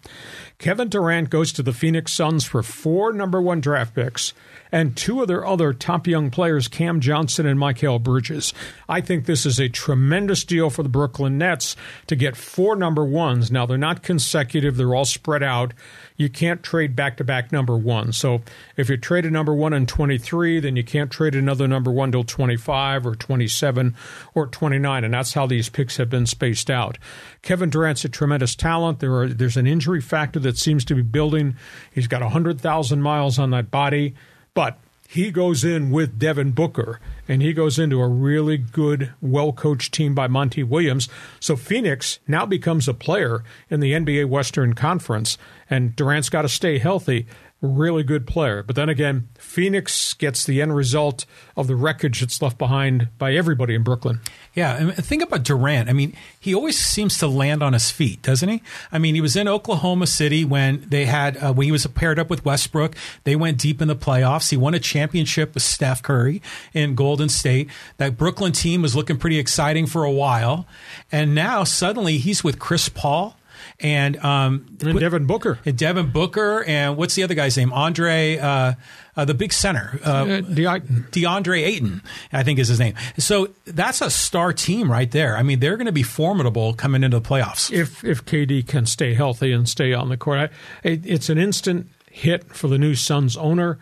[0.64, 4.32] Kevin Durant goes to the Phoenix Suns for four number one draft picks
[4.72, 8.54] and two of their other top young players, Cam Johnson and Mikal Bridges.
[8.88, 13.04] I think this is a tremendous deal for the Brooklyn Nets to get four number
[13.04, 13.52] ones.
[13.52, 15.74] Now, they're not consecutive, they're all spread out.
[16.16, 18.12] You can't trade back to back number one.
[18.12, 18.42] So
[18.76, 22.12] if you trade a number one in 23, then you can't trade another number one
[22.12, 23.96] till 25 or 27
[24.34, 25.04] or 29.
[25.04, 26.98] And that's how these picks have been spaced out.
[27.42, 29.00] Kevin Durant's a tremendous talent.
[29.00, 31.56] There are, there's an injury factor that seems to be building.
[31.92, 34.14] He's got 100,000 miles on that body.
[34.54, 36.98] But he goes in with Devin Booker,
[37.28, 41.08] and he goes into a really good, well coached team by Monty Williams.
[41.40, 45.38] So Phoenix now becomes a player in the NBA Western Conference,
[45.70, 47.26] and Durant's got to stay healthy
[47.64, 48.62] really good player.
[48.62, 51.24] But then again, Phoenix gets the end result
[51.56, 54.20] of the wreckage that's left behind by everybody in Brooklyn.
[54.54, 55.88] Yeah, and think about Durant.
[55.88, 58.62] I mean, he always seems to land on his feet, doesn't he?
[58.92, 62.18] I mean, he was in Oklahoma City when they had uh, when he was paired
[62.18, 62.94] up with Westbrook.
[63.24, 64.50] They went deep in the playoffs.
[64.50, 67.68] He won a championship with Steph Curry in Golden State.
[67.96, 70.66] That Brooklyn team was looking pretty exciting for a while,
[71.10, 73.36] and now suddenly he's with Chris Paul
[73.80, 77.72] and um, and Devin Booker, and Devin Booker, and what's the other guy's name?
[77.72, 78.74] Andre, uh,
[79.16, 82.94] uh, the big center, uh, uh DeAndre Ayton, I think is his name.
[83.18, 85.36] So that's a star team right there.
[85.36, 88.86] I mean, they're going to be formidable coming into the playoffs if if KD can
[88.86, 90.38] stay healthy and stay on the court.
[90.38, 93.78] I, it, it's an instant hit for the new Suns owner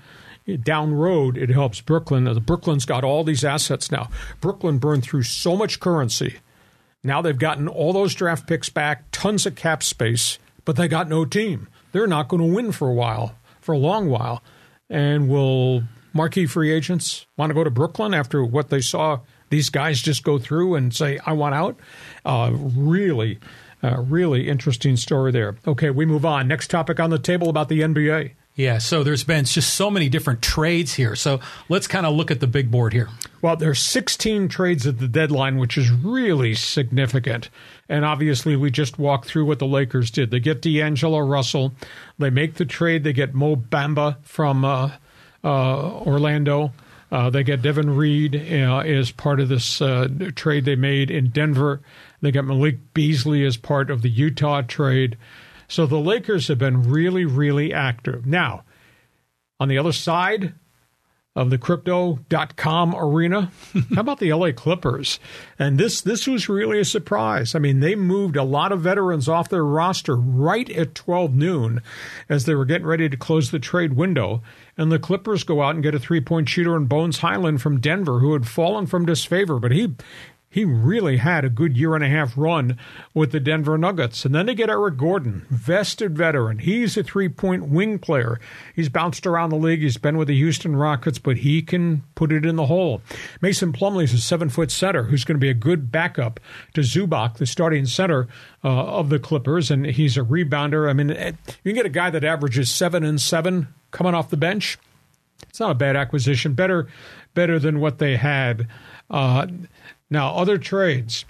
[0.63, 2.25] down road, it helps Brooklyn.
[2.25, 4.09] The Brooklyn's got all these assets now.
[4.41, 6.39] Brooklyn burned through so much currency
[7.05, 11.09] now they've gotten all those draft picks back, tons of cap space, but they got
[11.09, 11.69] no team.
[11.93, 14.43] They're not going to win for a while, for a long while.
[14.89, 19.71] And will marquee free agents want to go to Brooklyn after what they saw these
[19.71, 21.79] guys just go through and say, I want out?
[22.25, 23.39] Uh, really,
[23.83, 25.57] uh, really interesting story there.
[25.67, 26.49] Okay, we move on.
[26.49, 28.33] Next topic on the table about the NBA.
[28.55, 31.17] Yeah, so there's been just so many different trades here.
[31.17, 33.09] So let's kind of look at the big board here.
[33.41, 37.49] Well, there's 16 trades at the deadline, which is really significant.
[37.89, 40.31] And obviously, we just walked through what the Lakers did.
[40.31, 41.73] They get D'Angelo Russell,
[42.19, 44.93] they make the trade, they get Mo Bamba from uh,
[45.43, 46.73] uh, Orlando.
[47.11, 51.29] Uh, they get Davon Reed uh, as part of this uh, trade they made in
[51.29, 51.81] Denver.
[52.23, 55.19] They got Malik Beasley as part of the Utah trade.
[55.73, 58.27] So the Lakers have been really, really active.
[58.27, 58.63] Now,
[59.59, 60.53] on the other side
[61.35, 63.51] of the crypto.com arena,
[63.95, 65.19] how about the LA Clippers?
[65.59, 67.55] And this this was really a surprise.
[67.55, 71.81] I mean, they moved a lot of veterans off their roster right at 12 noon
[72.29, 74.43] as they were getting ready to close the trade window.
[74.77, 77.81] And the Clippers go out and get a three point shooter in Bones Hyland from
[77.81, 79.95] Denver, who had fallen from disfavor, but he
[80.53, 82.77] he really had a good year and a half run
[83.15, 84.27] with the Denver Nuggets.
[84.27, 86.59] And then they get Eric Gordon, vested veteran.
[86.59, 88.39] He's a three point wing player.
[88.77, 89.81] He's bounced around the league.
[89.81, 93.01] He's been with the Houston Rockets, but he can put it in the hole.
[93.41, 96.39] Mason Plumlee's a seven foot center who's going to be a good backup
[96.75, 98.29] to Zubac, the starting center
[98.63, 99.71] uh, of the Clippers.
[99.71, 100.87] And he's a rebounder.
[100.87, 104.37] I mean, you can get a guy that averages seven and seven coming off the
[104.37, 104.77] bench
[105.49, 106.55] it's not a bad acquisition.
[106.55, 106.89] Better,
[107.35, 108.69] better than what they had.
[109.11, 109.47] Uh,
[110.13, 111.25] now, other trades.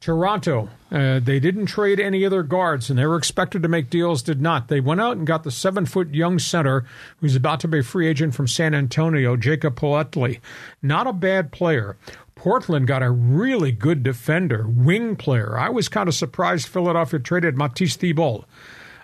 [0.00, 4.22] Toronto, uh, they didn't trade any other guards, and they were expected to make deals.
[4.22, 4.68] Did not.
[4.68, 6.84] They went out and got the seven-foot young center
[7.18, 10.38] who's about to be a free agent from San Antonio, Jakob Poeltl.
[10.82, 11.96] Not a bad player.
[12.34, 15.58] Portland got a really good defender, wing player.
[15.58, 18.44] I was kind of surprised Philadelphia traded Matisse Thybulle.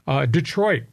[0.06, 0.84] Uh, Detroit,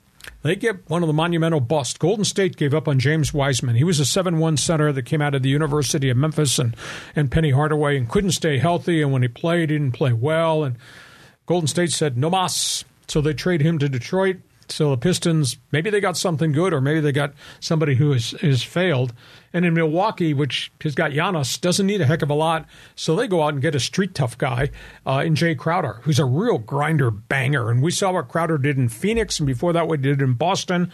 [0.41, 1.97] they get one of the monumental busts.
[1.97, 3.75] Golden State gave up on James Wiseman.
[3.75, 6.75] He was a 7 1 center that came out of the University of Memphis and,
[7.15, 9.01] and Penny Hardaway and couldn't stay healthy.
[9.01, 10.63] And when he played, he didn't play well.
[10.63, 10.77] And
[11.45, 12.85] Golden State said, no mas.
[13.07, 14.37] So they trade him to Detroit.
[14.71, 18.31] So the Pistons, maybe they got something good, or maybe they got somebody who has,
[18.41, 19.13] has failed.
[19.51, 22.65] And in Milwaukee, which has got Giannis, doesn't need a heck of a lot,
[22.95, 24.69] so they go out and get a street tough guy
[25.05, 27.71] uh, in Jae Crowder, who's a real grinder banger.
[27.71, 30.33] And we saw what Crowder did in Phoenix, and before that, what he did in
[30.33, 30.91] Boston.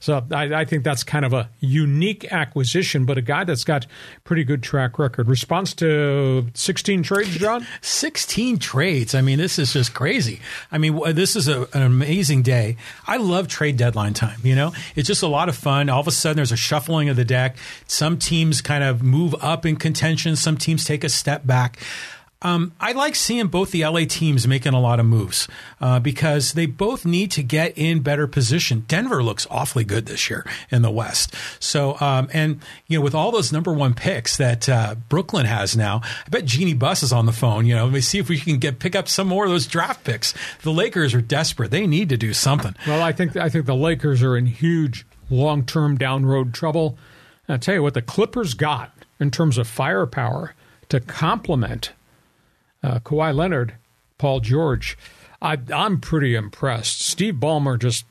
[0.00, 3.86] So I, I, think that's kind of a unique acquisition, but a guy that's got
[4.24, 5.28] pretty good track record.
[5.28, 7.66] Response to 16 trades, John?
[7.80, 9.14] 16 trades.
[9.14, 10.40] I mean, this is just crazy.
[10.70, 12.76] I mean, this is a, an amazing day.
[13.06, 14.38] I love trade deadline time.
[14.42, 15.88] You know, it's just a lot of fun.
[15.88, 17.56] All of a sudden, there's a shuffling of the deck.
[17.86, 20.36] Some teams kind of move up in contention.
[20.36, 21.78] Some teams take a step back.
[22.40, 25.48] Um, I like seeing both the LA teams making a lot of moves
[25.80, 28.84] uh, because they both need to get in better position.
[28.86, 31.34] Denver looks awfully good this year in the West.
[31.58, 35.76] So, um, and you know, with all those number one picks that uh, Brooklyn has
[35.76, 37.66] now, I bet Jeanie Buss is on the phone.
[37.66, 39.66] You know, let me see if we can get pick up some more of those
[39.66, 40.32] draft picks.
[40.62, 42.76] The Lakers are desperate; they need to do something.
[42.86, 46.96] Well, I think I think the Lakers are in huge long term down road trouble.
[47.48, 50.54] I tell you what, the Clippers got in terms of firepower
[50.90, 51.92] to complement
[52.82, 53.74] uh, Kawhi Leonard,
[54.18, 54.96] Paul George.
[55.40, 57.00] I, I'm pretty impressed.
[57.00, 58.04] Steve Ballmer just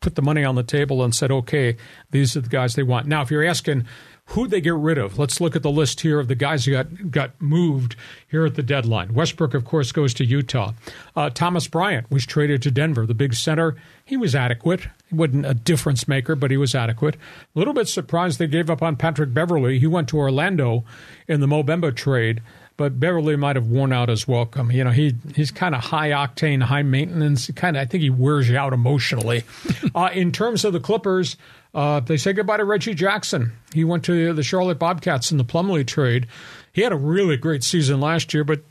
[0.00, 1.76] put the money on the table and said, okay,
[2.10, 3.06] these are the guys they want.
[3.06, 3.86] Now, if you're asking
[4.26, 6.72] who they get rid of, let's look at the list here of the guys who
[6.72, 7.96] got, got moved
[8.28, 9.14] here at the deadline.
[9.14, 10.72] Westbrook, of course, goes to Utah.
[11.14, 13.76] Uh, Thomas Bryant was traded to Denver, the big center.
[14.04, 14.88] He was adequate.
[15.08, 17.16] He wasn't a difference maker, but he was adequate.
[17.16, 19.78] A little bit surprised they gave up on Patrick Beverley.
[19.78, 20.84] He went to Orlando
[21.28, 22.42] in the Mo Bamba trade
[22.82, 24.72] but Beverley might have worn out his welcome.
[24.72, 27.48] You know, he he's kind of high octane, high maintenance.
[27.52, 29.44] Kind of, I think he wears you out emotionally.
[29.94, 31.36] uh, in terms of the Clippers,
[31.74, 33.52] uh, they say goodbye to Reggie Jackson.
[33.72, 36.26] He went to the Charlotte Bobcats in the Plumlee trade.
[36.72, 38.62] He had a really great season last year, but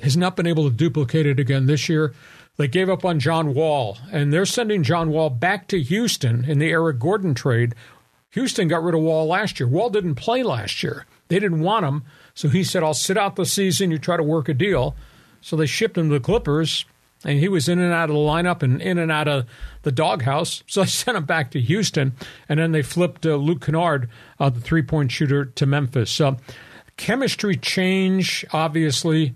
[0.00, 2.12] has not been able to duplicate it again this year.
[2.58, 6.58] They gave up on John Wall, and they're sending John Wall back to Houston in
[6.58, 7.74] the Eric Gordon trade.
[8.32, 9.66] Houston got rid of Wall last year.
[9.66, 11.06] Wall didn't play last year.
[11.28, 12.02] They didn't want him.
[12.34, 13.90] So he said, I'll sit out the season.
[13.90, 14.94] You try to work a deal.
[15.40, 16.84] So they shipped him to the Clippers,
[17.24, 19.46] and he was in and out of the lineup and in and out of
[19.82, 20.62] the doghouse.
[20.68, 22.12] So I sent him back to Houston,
[22.48, 24.08] and then they flipped uh, Luke Kennard,
[24.40, 26.10] uh, the three point shooter, to Memphis.
[26.10, 26.36] So
[26.96, 29.34] chemistry change, obviously.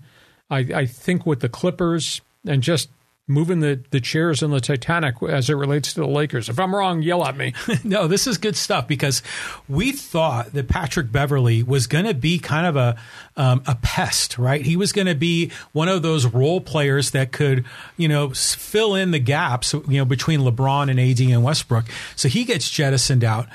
[0.49, 2.89] I, I think with the Clippers and just
[3.29, 6.49] moving the, the chairs in the Titanic as it relates to the Lakers.
[6.49, 7.53] If I'm wrong, yell at me.
[7.83, 9.21] no, this is good stuff because
[9.69, 12.97] we thought that Patrick Beverley was going to be kind of a
[13.37, 14.65] um, a pest, right?
[14.65, 17.63] He was going to be one of those role players that could,
[17.95, 21.85] you know, fill in the gaps, you know, between LeBron and AD and Westbrook.
[22.17, 23.47] So he gets jettisoned out.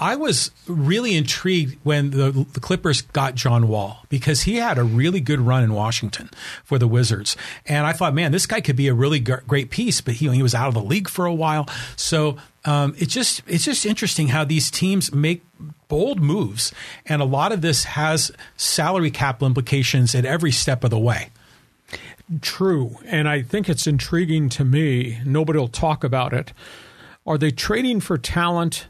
[0.00, 4.82] I was really intrigued when the, the, Clippers got John Wall because he had a
[4.82, 6.30] really good run in Washington
[6.64, 7.36] for the Wizards.
[7.66, 10.30] And I thought, man, this guy could be a really g- great piece, but he,
[10.30, 11.68] he was out of the league for a while.
[11.96, 15.42] So um, it's just it's just interesting how these teams make
[15.88, 16.72] bold moves,
[17.06, 21.30] and a lot of this has salary cap implications at every step of the way.
[22.40, 25.20] True, and I think it's intriguing to me.
[25.24, 26.52] Nobody will talk about it.
[27.26, 28.86] Are they trading for talent?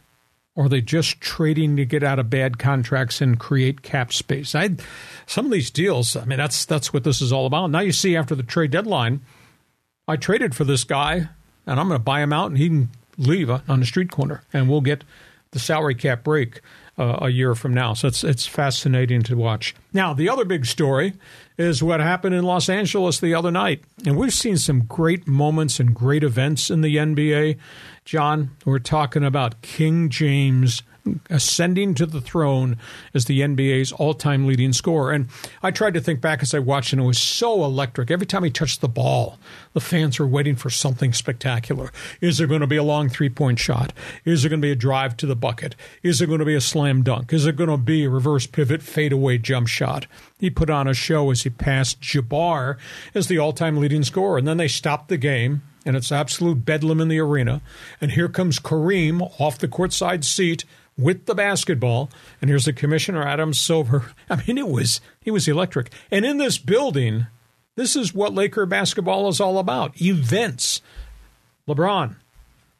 [0.61, 4.55] Or are they just trading to get out of bad contracts and create cap space?
[4.55, 4.77] I,
[5.25, 7.69] some of these deals, I mean, that's that's what this is all about.
[7.69, 9.23] Now you see after the trade deadline,
[10.07, 11.31] I traded for this guy,
[11.67, 14.43] and I'm going to buy him out, and he can leave on the street corner,
[14.53, 15.03] and we'll get
[15.53, 16.61] the salary cap break
[16.99, 17.95] uh, a year from now.
[17.95, 19.75] So it's it's fascinating to watch.
[19.95, 21.15] Now the other big story
[21.57, 25.81] is what happened in Los Angeles the other night, and we've seen some great moments
[25.81, 27.57] and great events in the NBA.
[28.05, 30.83] John, we're talking about King James
[31.29, 32.77] ascending to the throne
[33.15, 35.13] as the NBA's all time leading scorer.
[35.13, 35.29] And
[35.63, 38.11] I tried to think back as I watched, and it was so electric.
[38.11, 39.39] Every time he touched the ball,
[39.73, 41.91] the fans were waiting for something spectacular.
[42.21, 43.93] Is there going to be a long three point shot?
[44.25, 45.77] Is there going to be a drive to the bucket?
[46.03, 47.33] Is there going to be a slam dunk?
[47.33, 50.07] Is there going to be a reverse pivot fadeaway jump shot?
[50.39, 52.77] He put on a show as he passed Jabbar
[53.15, 54.39] as the all time leading scorer.
[54.39, 57.61] And then they stopped the game and it's absolute bedlam in the arena.
[58.01, 60.65] And here comes Kareem off the courtside seat
[60.97, 62.11] with the basketball.
[62.41, 64.13] And here's the commissioner, Adam Silver.
[64.31, 65.91] I mean, it was he was electric.
[66.09, 67.27] And in this building,
[67.75, 70.81] this is what Laker basketball is all about: events.
[71.67, 72.15] LeBron,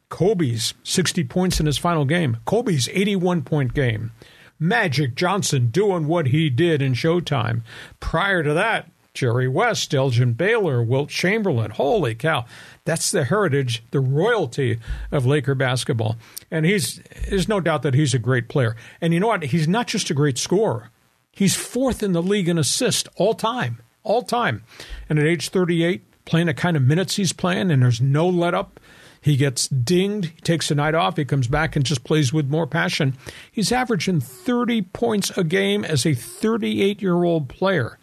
[0.07, 4.11] Kobe's 60 points in his final game, Kobe's 81 point game.
[4.57, 7.63] Magic Johnson doing what he did in Showtime.
[7.99, 11.71] Prior to that, Jerry West, Elgin Baylor, Wilt Chamberlain.
[11.71, 12.45] Holy cow.
[12.85, 14.79] That's the heritage, the royalty
[15.11, 16.17] of Laker basketball.
[16.49, 18.75] And he's there's no doubt that he's a great player.
[18.99, 19.43] And you know what?
[19.43, 20.89] He's not just a great scorer.
[21.31, 23.81] He's fourth in the league in assist all time.
[24.03, 24.63] All time.
[25.07, 28.53] And at age 38, playing the kind of minutes he's playing and there's no let
[28.53, 28.79] up.
[29.23, 32.49] He gets dinged, he takes a night off, he comes back and just plays with
[32.49, 33.15] more passion.
[33.51, 37.99] He's averaging 30 points a game as a 38 year old player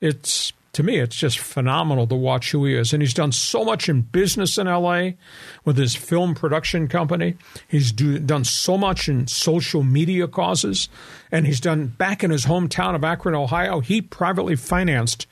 [0.00, 2.92] it's to me, it's just phenomenal to watch who he is.
[2.92, 5.10] And he's done so much in business in LA
[5.64, 7.36] with his film production company.
[7.66, 10.88] He's do, done so much in social media causes.
[11.32, 15.26] And he's done back in his hometown of Akron, Ohio, he privately financed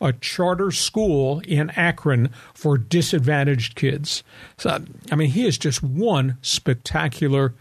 [0.00, 4.24] a charter school in Akron for disadvantaged kids.
[4.58, 7.54] So, I mean, he is just one spectacular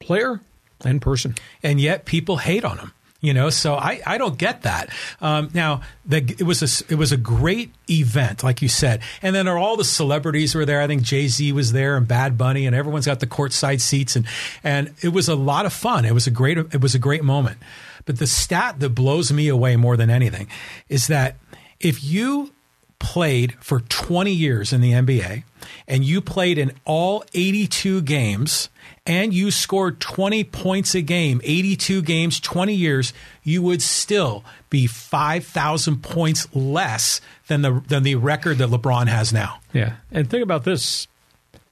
[0.00, 0.40] player
[0.84, 1.36] and person.
[1.62, 2.92] And yet people hate on him
[3.24, 4.90] you know so i, I don't get that.
[5.20, 9.00] Um, now the, it was a it was a great event like you said.
[9.22, 10.80] And then all the celebrities were there.
[10.80, 14.26] I think jay-z was there and bad bunny and everyone's got the courtside seats and
[14.62, 16.04] and it was a lot of fun.
[16.04, 17.58] It was a great it was a great moment.
[18.04, 20.48] But the stat that blows me away more than anything
[20.88, 21.36] is that
[21.80, 22.52] if you
[22.98, 25.42] played for 20 years in the nba
[25.86, 28.70] and you played in all 82 games
[29.06, 34.86] and you scored 20 points a game, 82 games, 20 years, you would still be
[34.86, 39.60] 5,000 points less than the than the record that LeBron has now.
[39.72, 39.96] Yeah.
[40.10, 41.06] And think about this.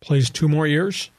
[0.01, 1.11] Plays two more years,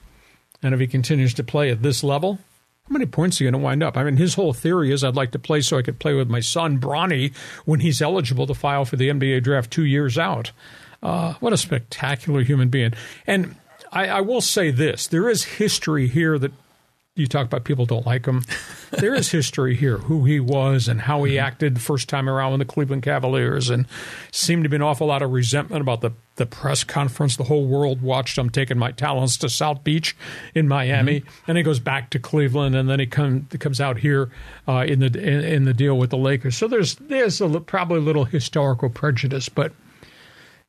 [0.61, 2.39] and if he continues to play at this level,
[2.87, 3.95] how many points are you going to wind up?
[3.95, 6.29] I mean, his whole theory is I'd like to play so I could play with
[6.29, 7.33] my son, Bronny,
[7.63, 10.51] when he's eligible to file for the NBA draft two years out.
[11.01, 12.93] Uh, what a spectacular human being.
[13.25, 13.55] And
[13.93, 16.51] I, I will say this: there is history here that
[17.15, 18.43] you talk about people don't like him.
[18.91, 21.45] there is history here, who he was and how he mm-hmm.
[21.45, 23.85] acted first time around with the Cleveland Cavaliers, and
[24.31, 27.37] seemed to be an awful lot of resentment about the, the press conference.
[27.37, 30.15] The whole world watched him taking my talents to South Beach
[30.55, 31.51] in Miami, mm-hmm.
[31.51, 34.31] and he goes back to Cleveland, and then he come, comes out here
[34.67, 36.57] uh, in the in, in, the deal with the Lakers.
[36.57, 39.71] So there's there's a, probably a little historical prejudice, but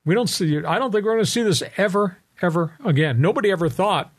[0.04, 0.58] we don't see.
[0.58, 3.20] I don't think we're going to see this ever ever again.
[3.20, 4.12] Nobody ever thought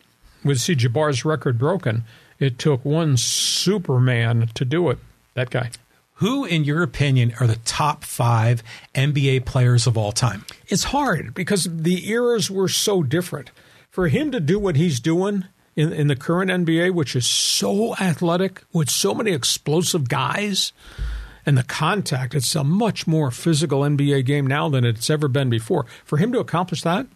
[0.43, 0.75] with C.
[0.75, 2.03] Jabbar's record broken,
[2.39, 4.97] it took one Superman to do it.
[5.35, 5.71] That guy.
[6.19, 8.63] Who, in your opinion, are the top five
[8.93, 10.45] NBA players of all time?
[10.67, 13.51] It's hard because the eras were so different.
[13.89, 15.45] For him to do what he's doing
[15.75, 20.71] in, in the current NBA, which is so athletic with so many explosive guys,
[21.45, 25.49] and the contact, it's a much more physical NBA game now than it's ever been
[25.49, 25.85] before.
[26.03, 27.07] For him to accomplish that,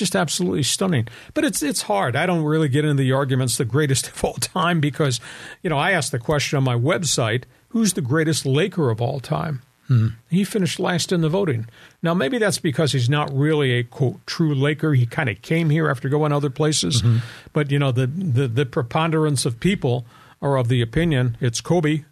[0.00, 1.06] just absolutely stunning.
[1.34, 2.16] But it's it's hard.
[2.16, 5.20] I don't really get into the arguments the greatest of all time because,
[5.62, 9.20] you know, I asked the question on my website, who's the greatest Laker of all
[9.20, 9.62] time?
[9.86, 10.08] Hmm.
[10.28, 11.68] He finished last in the voting.
[12.02, 14.94] Now maybe that's because he's not really a quote true Laker.
[14.94, 17.02] He kind of came here after going other places.
[17.02, 17.18] Mm-hmm.
[17.52, 20.06] But you know, the, the the preponderance of people
[20.40, 22.04] are of the opinion it's Kobe,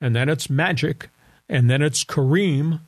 [0.00, 1.08] and then it's Magic,
[1.48, 2.80] and then it's Kareem.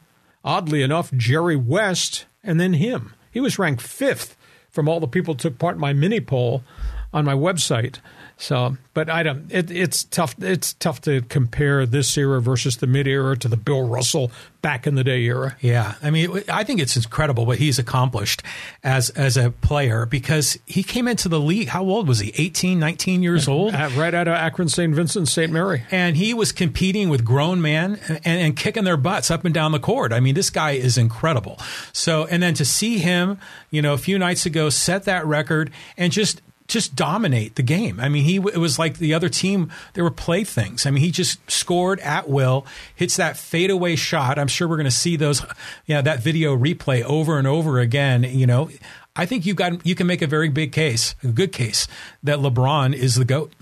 [0.44, 3.15] Oddly enough, Jerry West, and then him.
[3.36, 4.34] He was ranked fifth
[4.70, 6.64] from all the people who took part in my mini poll
[7.12, 7.98] on my website.
[8.38, 9.50] So, but I don't.
[9.50, 10.34] It, it's tough.
[10.42, 14.30] It's tough to compare this era versus the mid era to the Bill Russell
[14.60, 15.56] back in the day era.
[15.60, 18.42] Yeah, I mean, I think it's incredible what he's accomplished
[18.84, 21.68] as as a player because he came into the league.
[21.68, 22.32] How old was he?
[22.36, 24.94] 18, 19 years old, uh, right out of Akron, St.
[24.94, 25.50] Vincent, St.
[25.50, 29.54] Mary, and he was competing with grown men and, and kicking their butts up and
[29.54, 30.12] down the court.
[30.12, 31.58] I mean, this guy is incredible.
[31.94, 33.38] So, and then to see him,
[33.70, 38.00] you know, a few nights ago set that record and just just dominate the game.
[38.00, 40.86] I mean, he it was like the other team; there were playthings.
[40.86, 44.38] I mean, he just scored at will, hits that fadeaway shot.
[44.38, 45.44] I'm sure we're going to see those,
[45.86, 48.24] yeah, that video replay over and over again.
[48.24, 48.70] You know,
[49.14, 51.86] I think you got you can make a very big case, a good case,
[52.22, 53.52] that LeBron is the goat.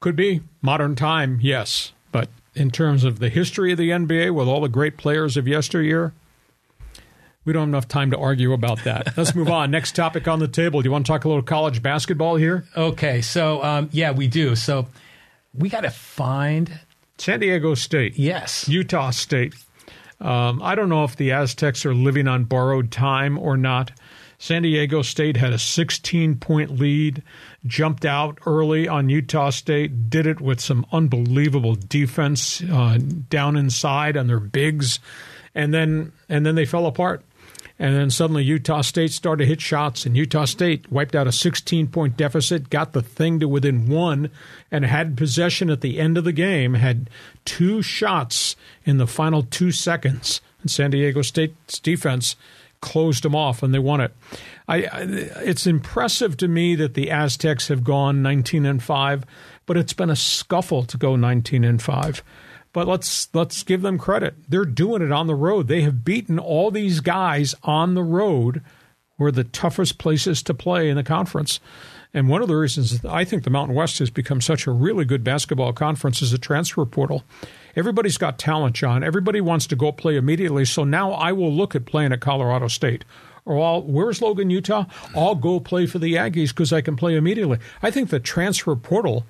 [0.00, 4.48] Could be modern time, yes, but in terms of the history of the NBA with
[4.48, 6.12] all the great players of yesteryear,
[7.44, 9.16] we don't have enough time to argue about that.
[9.16, 9.70] Let's move on.
[9.70, 10.82] Next topic on the table.
[10.82, 12.64] Do you want to talk a little college basketball here?
[12.76, 13.22] Okay.
[13.22, 14.54] So, um, yeah, we do.
[14.56, 14.88] So,
[15.54, 16.80] we got to find
[17.18, 18.18] San Diego State.
[18.18, 18.68] Yes.
[18.68, 19.54] Utah State.
[20.20, 23.92] Um, I don't know if the Aztecs are living on borrowed time or not.
[24.38, 27.22] San Diego State had a 16 point lead,
[27.66, 34.16] jumped out early on Utah State, did it with some unbelievable defense uh, down inside
[34.16, 34.98] on their bigs,
[35.54, 37.22] and then and then they fell apart.
[37.80, 41.32] And then suddenly Utah State started to hit shots, and Utah State wiped out a
[41.32, 44.30] 16 point deficit, got the thing to within one,
[44.70, 47.08] and had possession at the end of the game, had
[47.46, 48.54] two shots
[48.84, 50.42] in the final two seconds.
[50.60, 52.36] And San Diego State's defense
[52.82, 54.14] closed them off, and they won it.
[54.68, 54.80] I,
[55.40, 59.24] it's impressive to me that the Aztecs have gone 19 and 5,
[59.64, 62.22] but it's been a scuffle to go 19 and 5.
[62.72, 64.34] But let's let's give them credit.
[64.48, 65.66] They're doing it on the road.
[65.66, 68.62] They have beaten all these guys on the road,
[69.18, 71.58] were the toughest places to play in the conference.
[72.12, 75.04] And one of the reasons I think the Mountain West has become such a really
[75.04, 77.22] good basketball conference is the transfer portal.
[77.76, 79.04] Everybody's got talent, John.
[79.04, 80.64] Everybody wants to go play immediately.
[80.64, 83.04] So now I will look at playing at Colorado State.
[83.44, 84.86] Or I'll, where's Logan, Utah?
[85.14, 87.58] I'll go play for the Aggies because I can play immediately.
[87.80, 89.24] I think the transfer portal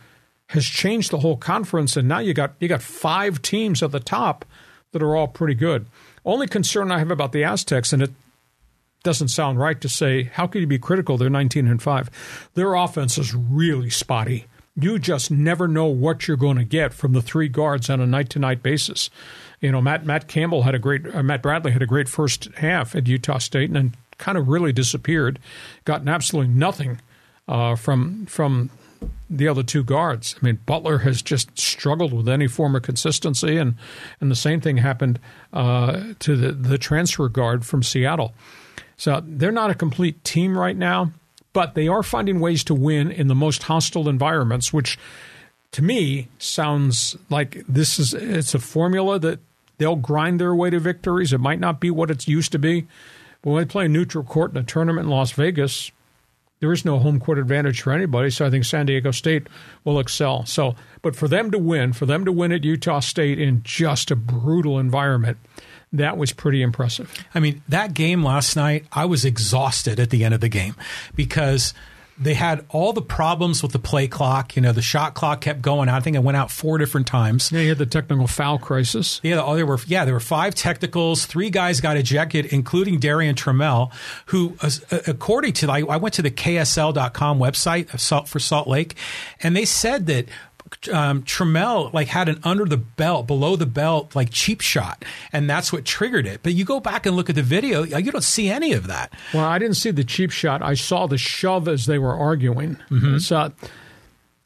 [0.51, 4.01] has changed the whole conference, and now you got you got five teams at the
[4.01, 4.45] top
[4.93, 5.87] that are all pretty good.
[6.25, 8.11] Only concern I have about the Aztecs, and it
[9.03, 11.17] doesn't sound right to say, how could you be critical?
[11.17, 12.51] They're 19 and 5.
[12.55, 14.47] Their offense is really spotty.
[14.75, 18.07] You just never know what you're going to get from the three guards on a
[18.07, 19.09] night to night basis.
[19.61, 22.47] You know, Matt Matt Campbell had a great, uh, Matt Bradley had a great first
[22.57, 25.39] half at Utah State, and then kind of really disappeared.
[25.85, 27.01] Gotten absolutely nothing
[27.47, 28.71] uh, from from
[29.31, 30.35] the other two guards.
[30.41, 33.77] I mean, Butler has just struggled with any form of consistency, and
[34.21, 35.21] and the same thing happened
[35.53, 38.35] uh, to the the transfer guard from Seattle.
[38.97, 41.13] So they're not a complete team right now,
[41.53, 44.99] but they are finding ways to win in the most hostile environments, which
[45.73, 49.39] to me sounds like this is it's a formula that
[49.79, 51.33] they'll grind their way to victories.
[51.33, 52.87] It might not be what it's used to be.
[53.43, 55.91] But when they play a neutral court in a tournament in Las Vegas,
[56.61, 58.31] there is no home court advantage for anybody.
[58.31, 59.49] So I think San Diego State
[59.85, 60.47] will excel.
[60.47, 64.11] So, but for them to win, for them to win at Utah State in just
[64.11, 65.39] a brutal environment,
[65.93, 67.13] that was pretty impressive.
[67.35, 70.77] I mean, that game last night, I was exhausted at the end of the game
[71.17, 71.75] because
[72.21, 74.55] they had all the problems with the play clock.
[74.55, 75.97] You know, the shot clock kept going out.
[75.97, 77.51] I think it went out four different times.
[77.51, 79.21] Yeah, you had the technical foul crisis.
[79.23, 81.25] Yeah, oh, there were yeah, there were five technicals.
[81.25, 83.91] Three guys got ejected, including Darrion Trammell,
[84.27, 84.71] who, uh,
[85.07, 88.97] according to I, I went to the KSL.com website for Salt Lake,
[89.43, 90.27] and they said that
[90.93, 95.49] um, Trammell like had an under the belt, below the belt, like cheap shot, and
[95.49, 96.41] that's what triggered it.
[96.43, 99.13] But you go back and look at the video, you don't see any of that.
[99.35, 100.63] Well, I didn't see the cheap shot.
[100.63, 102.77] I saw the shove as they were arguing.
[102.91, 103.19] Mm-hmm.
[103.19, 103.53] So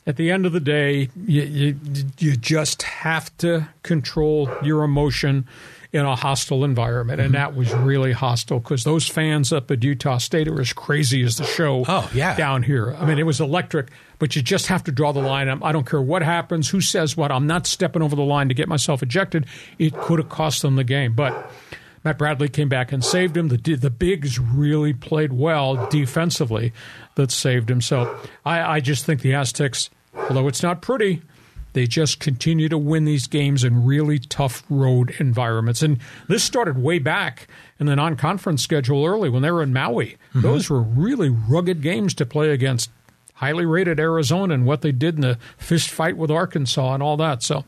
[0.06, 1.78] at the end of the day, you, you
[2.18, 5.46] you just have to control your emotion
[5.92, 7.52] in a hostile environment, and mm-hmm.
[7.52, 11.36] that was really hostile because those fans up at Utah State are as crazy as
[11.36, 12.36] the show oh, yeah.
[12.36, 12.94] down here.
[12.94, 15.48] I mean, it was electric, but you just have to draw the line.
[15.48, 17.32] I don't care what happens, who says what.
[17.32, 19.46] I'm not stepping over the line to get myself ejected.
[19.78, 21.50] It could have cost them the game, but.
[22.04, 23.48] Matt Bradley came back and saved him.
[23.48, 26.74] The the bigs really played well defensively,
[27.14, 27.80] that saved him.
[27.80, 31.22] So I, I just think the Aztecs, although it's not pretty,
[31.74, 35.82] they just continue to win these games in really tough road environments.
[35.82, 35.98] And
[36.28, 37.48] this started way back
[37.78, 40.16] in the non conference schedule early when they were in Maui.
[40.30, 40.40] Mm-hmm.
[40.40, 42.90] Those were really rugged games to play against
[43.44, 47.18] highly rated Arizona and what they did in the fist fight with Arkansas and all
[47.18, 47.42] that.
[47.42, 47.62] So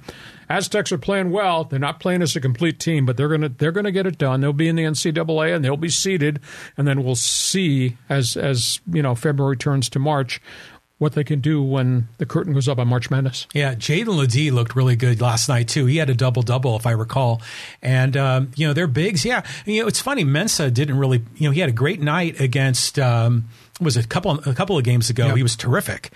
[0.48, 1.64] Aztecs are playing well.
[1.64, 4.40] They're not playing as a complete team, but they're gonna they're gonna get it done.
[4.40, 6.40] They'll be in the NCAA and they'll be seeded,
[6.78, 10.40] and then we'll see as as you know February turns to March
[10.98, 13.46] what they can do when the curtain goes up on March Madness.
[13.52, 15.84] Yeah, Jaedon LeDee looked really good last night too.
[15.84, 17.42] He had a double double, if I recall,
[17.82, 19.26] and um, you know they're bigs.
[19.26, 20.24] Yeah, you know it's funny.
[20.24, 21.22] Mensah didn't really.
[21.36, 22.98] You know he had a great night against.
[22.98, 23.48] Um,
[23.80, 25.26] was a couple a couple of games ago.
[25.28, 25.36] Yep.
[25.36, 26.10] He was terrific.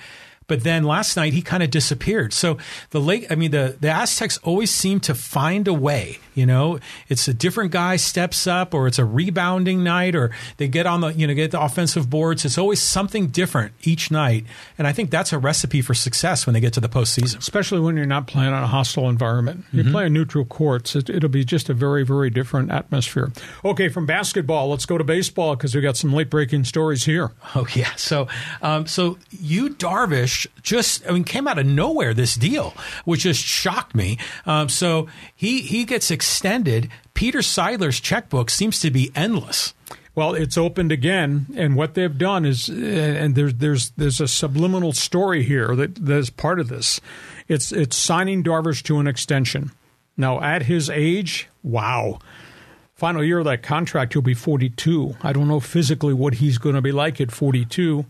[0.47, 2.33] But then last night he kind of disappeared.
[2.33, 2.59] So
[2.91, 6.19] the lake, I mean, the, the Aztecs always seem to find a way.
[6.41, 6.79] You know,
[7.11, 11.03] it's a different guy steps up, or it's a rebounding night, or they get on
[11.03, 12.47] the you know get the offensive boards.
[12.47, 14.47] It's always something different each night,
[14.79, 17.37] and I think that's a recipe for success when they get to the postseason.
[17.37, 19.67] Especially when you're not playing on a hostile environment.
[19.71, 19.93] You're mm-hmm.
[19.93, 20.97] playing neutral courts.
[20.97, 23.33] It, it'll be just a very very different atmosphere.
[23.63, 27.33] Okay, from basketball, let's go to baseball because we got some late breaking stories here.
[27.55, 28.29] Oh yeah, so
[28.63, 33.43] um, so Yu Darvish just I mean came out of nowhere this deal, which just
[33.43, 34.19] shocked me.
[34.47, 36.89] Um, so he he gets extended.
[37.15, 39.75] Peter Seidler's checkbook seems to be endless.
[40.15, 44.29] Well, it's opened again, and what they've done is, uh, and there's there's there's a
[44.29, 47.01] subliminal story here that that's part of this.
[47.49, 49.71] It's it's signing Darvish to an extension.
[50.17, 52.19] Now, at his age, wow,
[53.01, 55.17] Final year of that contract, he'll be 42.
[55.23, 58.05] I don't know physically what he's going to be like at 42.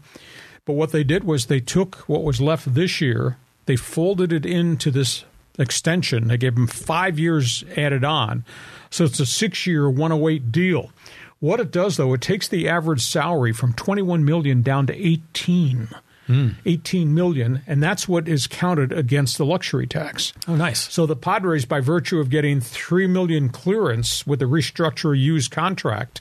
[0.64, 3.36] But what they did was they took what was left this year,
[3.66, 5.24] they folded it into this
[5.58, 6.28] extension.
[6.28, 8.44] They gave him five years added on.
[8.90, 10.90] So it's a six year, 108 deal.
[11.38, 15.88] What it does, though, it takes the average salary from 21 million down to 18.
[16.28, 16.54] Mm.
[16.64, 20.32] 18 million, and that's what is counted against the luxury tax.
[20.46, 20.92] Oh, nice.
[20.92, 26.20] So the Padres, by virtue of getting 3 million clearance with the restructure used contract,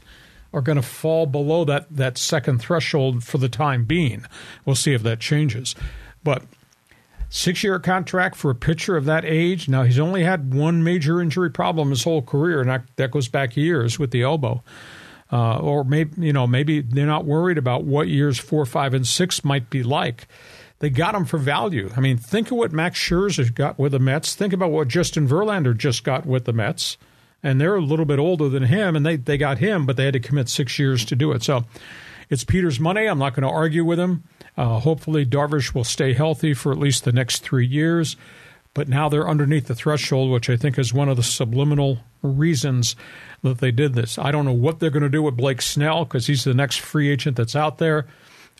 [0.53, 4.25] are going to fall below that, that second threshold for the time being.
[4.65, 5.75] We'll see if that changes.
[6.23, 6.43] But
[7.29, 9.69] six year contract for a pitcher of that age.
[9.69, 13.55] Now, he's only had one major injury problem his whole career, and that, goes back
[13.55, 14.63] years with the elbow.
[15.31, 19.05] Uh, or maybe you know maybe they're not worried about what years four, five, and
[19.05, 20.27] six might be like.
[20.79, 21.91] They got him for value.
[21.95, 24.33] I mean, think of what Max Scherzer got with the Mets.
[24.33, 26.97] Think about what Justin Verlander just got with the Mets
[27.41, 30.05] and they're a little bit older than him, and they, they got him, but they
[30.05, 31.43] had to commit six years to do it.
[31.43, 31.65] So
[32.29, 33.05] it's Peter's money.
[33.05, 34.23] I'm not going to argue with him.
[34.57, 38.17] Uh, hopefully, Darvish will stay healthy for at least the next three years.
[38.73, 42.95] But now they're underneath the threshold, which I think is one of the subliminal reasons
[43.41, 44.19] that they did this.
[44.19, 46.79] I don't know what they're going to do with Blake Snell because he's the next
[46.79, 48.05] free agent that's out there.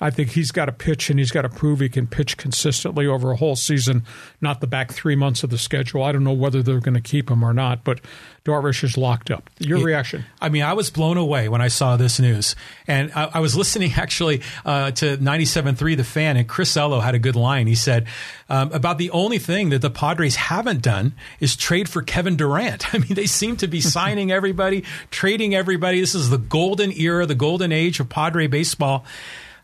[0.01, 3.05] I think he's got to pitch and he's got to prove he can pitch consistently
[3.05, 4.03] over a whole season,
[4.41, 6.03] not the back three months of the schedule.
[6.03, 7.99] I don't know whether they're going to keep him or not, but
[8.45, 9.49] Darvish is locked up.
[9.59, 10.25] Your reaction?
[10.41, 12.55] I mean, I was blown away when I saw this news.
[12.87, 17.15] And I, I was listening actually uh, to 97.3 The Fan, and Chris Ello had
[17.15, 17.67] a good line.
[17.67, 18.07] He said
[18.49, 22.93] um, about the only thing that the Padres haven't done is trade for Kevin Durant.
[22.93, 25.99] I mean, they seem to be signing everybody, trading everybody.
[25.99, 29.05] This is the golden era, the golden age of Padre baseball.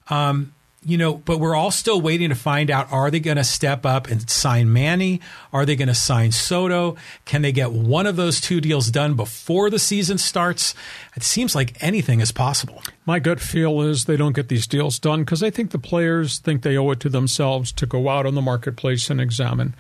[0.10, 0.54] Um,
[0.86, 3.88] you know, but we're all still waiting to find out are they going to step
[3.88, 5.20] up and sign Manny?
[5.52, 6.96] Are they going to sign Soto?
[7.26, 10.76] Can they get one of those two deals done before the season starts?
[11.16, 12.84] It seems like anything is possible.
[13.06, 16.38] My gut feel is they don't get these deals done because I think the players
[16.38, 19.74] think they owe it to themselves to go out on the marketplace and examine.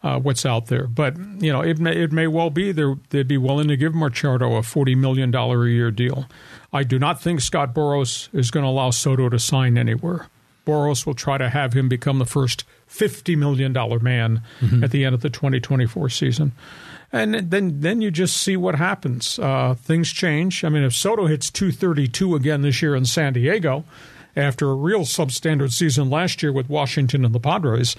[0.00, 0.86] Uh, what's out there.
[0.86, 4.54] But you know, it may, it may well be they'd be willing to give Machado
[4.54, 6.26] a forty million dollar a year deal.
[6.72, 10.26] I do not think Scott Boras is going to allow Soto to sign anywhere.
[10.66, 14.84] Boras will try to have him become the first $50 million man mm-hmm.
[14.84, 16.52] at the end of the 2024 season.
[17.10, 19.38] And then, then you just see what happens.
[19.38, 20.62] Uh, things change.
[20.62, 23.84] I mean, if Soto hits 232 again this year in San Diego,
[24.36, 27.96] after a real substandard season last year with Washington and the Padres,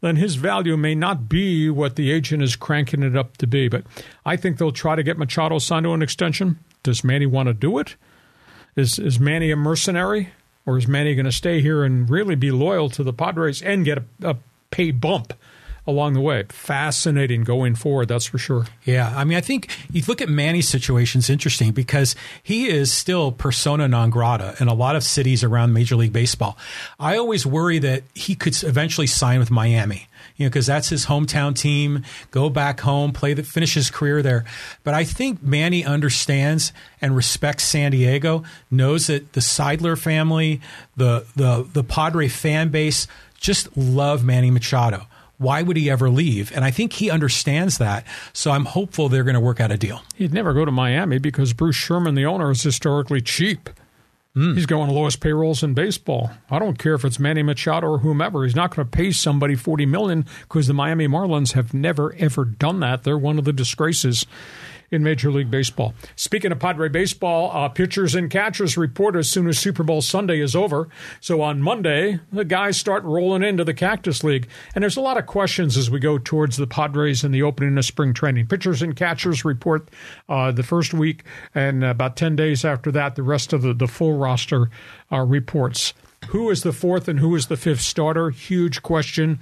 [0.00, 3.68] then his value may not be what the agent is cranking it up to be.
[3.68, 3.84] But
[4.24, 6.60] I think they'll try to get Machado signed to an extension.
[6.84, 7.96] Does Manny want to do it?
[8.76, 10.30] Is is Manny a mercenary,
[10.66, 13.84] or is Manny going to stay here and really be loyal to the Padres and
[13.84, 14.36] get a, a
[14.70, 15.34] pay bump?
[15.86, 16.44] along the way.
[16.48, 18.66] Fascinating going forward, that's for sure.
[18.84, 22.92] Yeah, I mean, I think you look at Manny's situation is interesting because he is
[22.92, 26.56] still persona non grata in a lot of cities around Major League Baseball.
[27.00, 30.06] I always worry that he could eventually sign with Miami
[30.36, 32.04] you know, because that's his hometown team.
[32.30, 34.44] Go back home, play the finish his career there.
[34.84, 40.60] But I think Manny understands and respects San Diego, knows that the Seidler family,
[40.96, 43.06] the the the Padre fan base,
[43.38, 45.06] just love Manny Machado.
[45.38, 46.52] Why would he ever leave?
[46.54, 48.06] And I think he understands that.
[48.32, 50.02] So I'm hopeful they're going to work out a deal.
[50.14, 53.68] He'd never go to Miami because Bruce Sherman, the owner, is historically cheap.
[54.36, 54.54] Mm.
[54.54, 56.30] He's going lowest payrolls in baseball.
[56.50, 58.44] I don't care if it's Manny Machado or whomever.
[58.44, 62.46] He's not going to pay somebody forty million because the Miami Marlins have never ever
[62.46, 63.02] done that.
[63.04, 64.24] They're one of the disgraces
[64.92, 65.94] in Major League Baseball.
[66.14, 70.40] Speaking of Padre baseball, uh, pitchers and catchers report as soon as Super Bowl Sunday
[70.40, 70.88] is over.
[71.20, 74.48] So on Monday, the guys start rolling into the Cactus League.
[74.74, 77.78] And there's a lot of questions as we go towards the Padres and the opening
[77.78, 78.46] of spring training.
[78.46, 79.88] Pitchers and catchers report
[80.28, 81.24] uh, the first week,
[81.54, 84.68] and about 10 days after that, the rest of the, the full roster
[85.10, 85.94] uh, reports.
[86.28, 88.30] Who is the fourth and who is the fifth starter?
[88.30, 89.40] Huge question.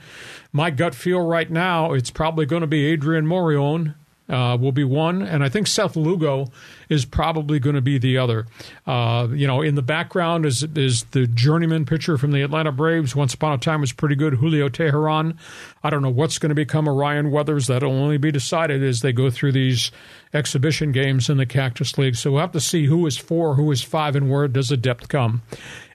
[0.53, 3.95] My gut feel right now, it's probably going to be Adrian Morejon
[4.31, 6.47] uh, will be one, and I think Seth Lugo
[6.89, 8.47] is probably going to be the other.
[8.87, 13.17] Uh, you know, in the background is is the journeyman pitcher from the Atlanta Braves.
[13.17, 15.37] Once upon a time was pretty good, Julio Teheran.
[15.83, 17.67] I don't know what's going to become of Ryan Weathers.
[17.67, 19.91] That'll only be decided as they go through these
[20.33, 22.15] exhibition games in the Cactus League.
[22.15, 24.77] So we'll have to see who is four, who is five, and where does the
[24.77, 25.43] depth come.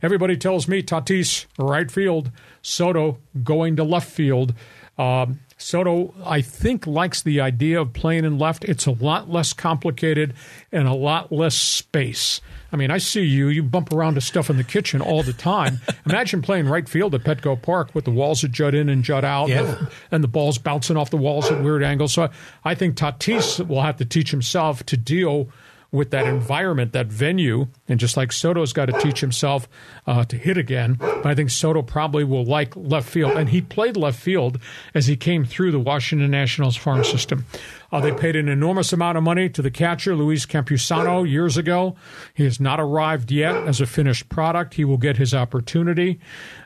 [0.02, 2.32] Everybody tells me Tatis right field,
[2.62, 4.54] Soto going to left field.
[4.98, 8.66] Um, Soto, I think, likes the idea of playing in left.
[8.66, 10.34] It's a lot less complicated
[10.72, 12.42] and a lot less space.
[12.74, 15.32] I mean, I see you, you bump around to stuff in the kitchen all the
[15.32, 15.80] time.
[16.06, 19.24] Imagine playing right field at Petco Park with the walls that jut in and jut
[19.24, 19.86] out yeah.
[20.12, 22.12] and the balls bouncing off the walls at weird angles.
[22.12, 22.30] So
[22.66, 25.48] I think Tatis will have to teach himself to deal
[25.96, 27.68] with that environment, that venue.
[27.88, 29.68] And just like Soto's got to teach himself
[30.06, 33.32] uh, to hit again, but I think Soto probably will like left field.
[33.34, 34.60] And he played left field
[34.94, 37.46] as he came through the Washington Nationals farm system.
[37.92, 41.96] Uh, they paid an enormous amount of money to the catcher, Luis Campusano, years ago.
[42.34, 44.74] He has not arrived yet as a finished product.
[44.74, 46.20] He will get his opportunity.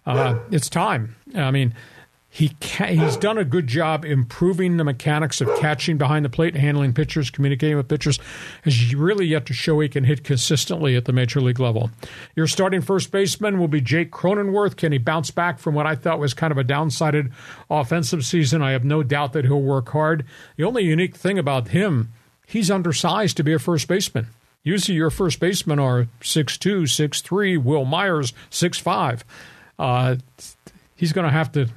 [0.05, 1.15] Uh, it's time.
[1.35, 1.75] I mean,
[2.31, 6.93] he he's done a good job improving the mechanics of catching behind the plate, handling
[6.93, 8.19] pitchers, communicating with pitchers.
[8.63, 11.89] Has really yet to show he can hit consistently at the major league level.
[12.35, 14.77] Your starting first baseman will be Jake Cronenworth.
[14.77, 17.31] Can he bounce back from what I thought was kind of a downsided
[17.67, 18.61] offensive season?
[18.61, 20.23] I have no doubt that he'll work hard.
[20.55, 22.13] The only unique thing about him,
[22.45, 24.27] he's undersized to be a first baseman.
[24.61, 29.21] Usually, your first basemen are 6'2", 6'3", Wil Myers, 6'5".
[29.79, 30.17] Uh,
[30.95, 31.69] he's going to have to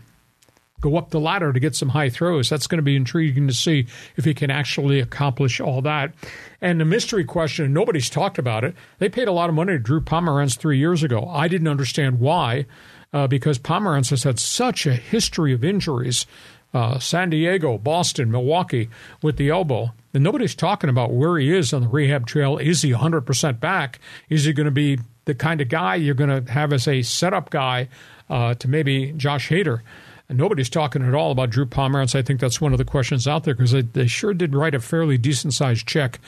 [0.82, 2.50] go up the ladder to get some high throws.
[2.50, 6.12] That's going to be intriguing to see if he can actually accomplish all that.
[6.60, 8.74] And the mystery question, nobody's talked about it.
[8.98, 11.26] They paid a lot of money to Drew Pomeranz three years ago.
[11.26, 12.66] I didn't understand why,
[13.14, 16.26] uh, because Pomeranz has had such a history of injuries.
[16.74, 18.88] Uh, San Diego, Boston, Milwaukee
[19.22, 19.92] with the elbow.
[20.14, 22.56] And nobody's talking about where he is on the rehab trail.
[22.56, 24.00] Is he 100% back?
[24.30, 27.02] Is he going to be the kind of guy you're going to have as a
[27.02, 27.88] setup guy
[28.30, 29.82] uh, to maybe Josh Hader?
[30.28, 32.14] Nobody's talking at all about Drew Pomeranz.
[32.14, 34.74] I think that's one of the questions out there because they, they sure did write
[34.74, 36.20] a fairly decent sized check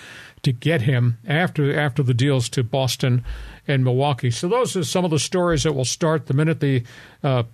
[0.42, 3.24] to get him after after the deals to Boston
[3.66, 4.30] and Milwaukee.
[4.30, 6.84] So those are some of the stories that will start the minute they
[7.22, 7.44] uh,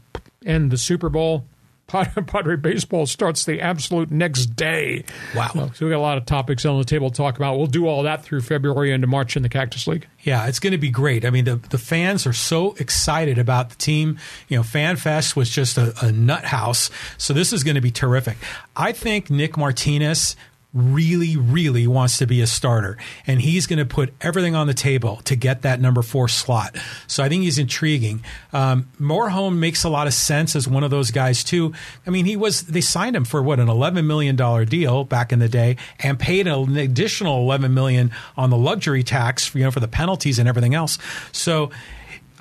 [0.44, 1.44] end the Super Bowl.
[2.26, 5.04] Padre baseball starts the absolute next day.
[5.34, 5.50] Wow!
[5.52, 7.58] So, so we got a lot of topics on the table to talk about.
[7.58, 10.06] We'll do all that through February into March in the Cactus League.
[10.22, 11.24] Yeah, it's going to be great.
[11.24, 14.18] I mean, the the fans are so excited about the team.
[14.48, 17.80] You know, Fan Fest was just a, a nut house, so this is going to
[17.80, 18.36] be terrific.
[18.76, 20.36] I think Nick Martinez
[20.72, 22.96] really, really wants to be a starter.
[23.26, 26.76] And he's going to put everything on the table to get that number four slot.
[27.06, 28.22] So I think he's intriguing.
[28.52, 31.72] Um, Morejon makes a lot of sense as one of those guys, too.
[32.06, 35.40] I mean, he was, they signed him for what, an $11 million deal back in
[35.40, 39.80] the day and paid an additional 11 million on the luxury tax, you know, for
[39.80, 40.98] the penalties and everything else.
[41.32, 41.70] So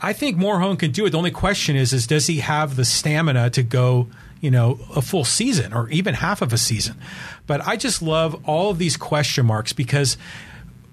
[0.01, 1.09] I think Morejon can do it.
[1.09, 4.07] The only question is, is does he have the stamina to go
[4.41, 6.95] you know, a full season or even half of a season.
[7.47, 10.17] But I just love all of these question marks because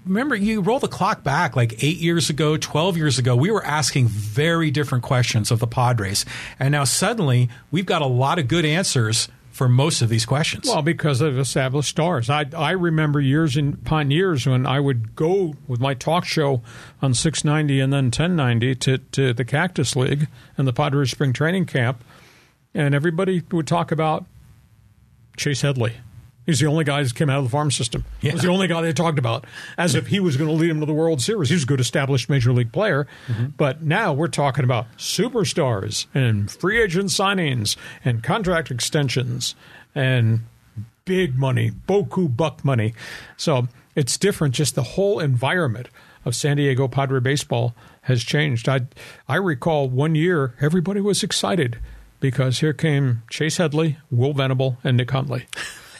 [0.05, 3.63] remember you roll the clock back like eight years ago 12 years ago we were
[3.65, 6.25] asking very different questions of the padres.
[6.59, 10.67] And now suddenly we've got a lot of good answers for most of these questions.
[10.67, 12.29] Well because of established stars.
[12.29, 16.61] I, I remember years in upon years when i would go with my talk show
[17.01, 20.27] on 690 and then 1090 to, to the cactus league
[20.57, 22.03] and the padres spring training camp
[22.73, 24.25] and everybody would talk about
[25.35, 25.93] Chase Headley.
[26.47, 28.05] He's the only guy that came out of the farm system.
[28.21, 28.31] Yeah.
[28.31, 29.43] He was the only guy they talked about,
[29.77, 31.49] as if he was going to lead him to the World Series.
[31.49, 33.05] He was a good established major league player.
[33.27, 33.47] Mm-hmm.
[33.57, 39.55] But now we're talking about superstars and free agent signings and contract extensions
[39.93, 40.45] and
[41.03, 42.93] big money, boku buck money.
[43.35, 44.53] So it's different.
[44.55, 45.89] Just the whole environment
[46.23, 48.69] of San Diego Padre baseball has changed.
[48.69, 48.81] I
[49.27, 51.77] I recall one year everybody was excited
[52.19, 55.47] because here came Chase Headley, Will Venable, and Nick Hundley.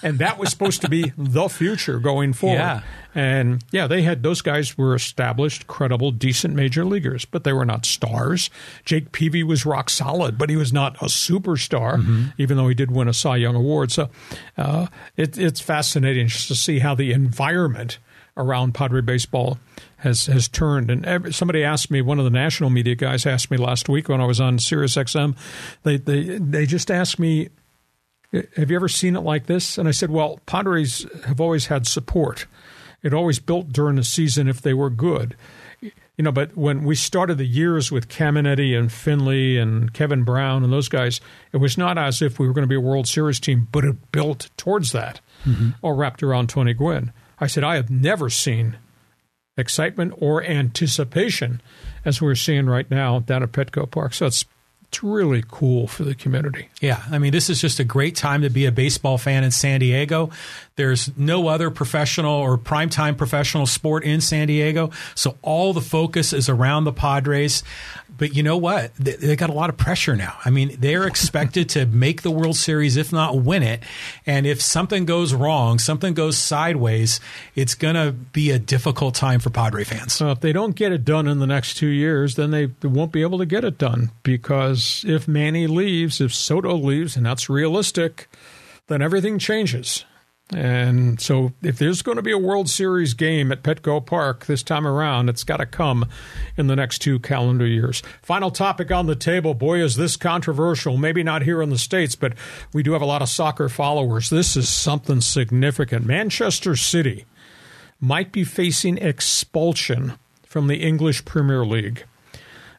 [0.03, 2.57] And that was supposed to be the future going forward.
[2.57, 2.82] Yeah.
[3.15, 7.65] And yeah, they had those guys were established, credible, decent major leaguers, but they were
[7.65, 8.49] not stars.
[8.86, 12.26] Jake Peavy was rock solid, but he was not a superstar, mm-hmm.
[12.38, 13.91] even though he did win a Cy Young Award.
[13.91, 14.09] So
[14.57, 17.97] uh, it, it's fascinating just to see how the environment
[18.38, 19.57] around Padre baseball
[19.98, 20.89] has has turned.
[20.89, 24.10] And every, somebody asked me, one of the national media guys asked me last week
[24.10, 25.36] when I was on Sirius XM,
[25.84, 27.50] they they they just asked me,
[28.32, 31.88] "Have you ever seen it like this?" And I said, "Well, Padres have always had
[31.88, 32.45] support.
[33.04, 35.36] It always built during the season if they were good."
[35.82, 40.64] You know, but when we started the years with Caminiti and Finley and Kevin Brown
[40.64, 41.22] and those guys,
[41.54, 43.86] it was not as if we were going to be a World Series team, but
[43.86, 45.70] it built towards that, mm-hmm.
[45.84, 47.14] or wrapped around Tony Gwynn.
[47.39, 48.78] I said, I have never seen
[49.58, 51.62] excitement or anticipation
[52.05, 54.14] as we're seeing right now down at Petco Park.
[54.14, 54.45] So it's
[54.89, 56.70] it's really cool for the community.
[56.80, 59.51] Yeah, I mean, this is just a great time to be a baseball fan in
[59.51, 60.30] San Diego.
[60.78, 66.34] There's no other professional or primetime professional sport in San Diego, so all the focus
[66.34, 67.63] is around the Padres.
[68.15, 68.93] But you know what?
[68.95, 70.38] They, they got a lot of pressure now.
[70.45, 73.82] I mean, they're expected to make the World Series, if not win it.
[74.25, 77.19] And if something goes wrong, something goes sideways,
[77.55, 80.13] it's going to be a difficult time for Padre fans.
[80.13, 83.11] So if they don't get it done in the next two years, then they won't
[83.11, 87.49] be able to get it done because if Manny leaves, if Soto leaves, and that's
[87.49, 88.30] realistic,
[88.88, 90.05] then everything changes.
[90.54, 94.64] And so, if there's going to be a World Series game at Petco Park this
[94.64, 96.06] time around, it's got to come
[96.56, 98.02] in the next two calendar years.
[98.22, 99.54] Final topic on the table.
[99.54, 100.95] Boy, is this controversial.
[100.95, 102.34] Maybe not here in the States, but
[102.72, 104.30] we do have a lot of soccer followers.
[104.30, 106.06] This is something significant.
[106.06, 107.26] Manchester City
[108.00, 110.14] might be facing expulsion
[110.45, 112.06] from the English Premier League.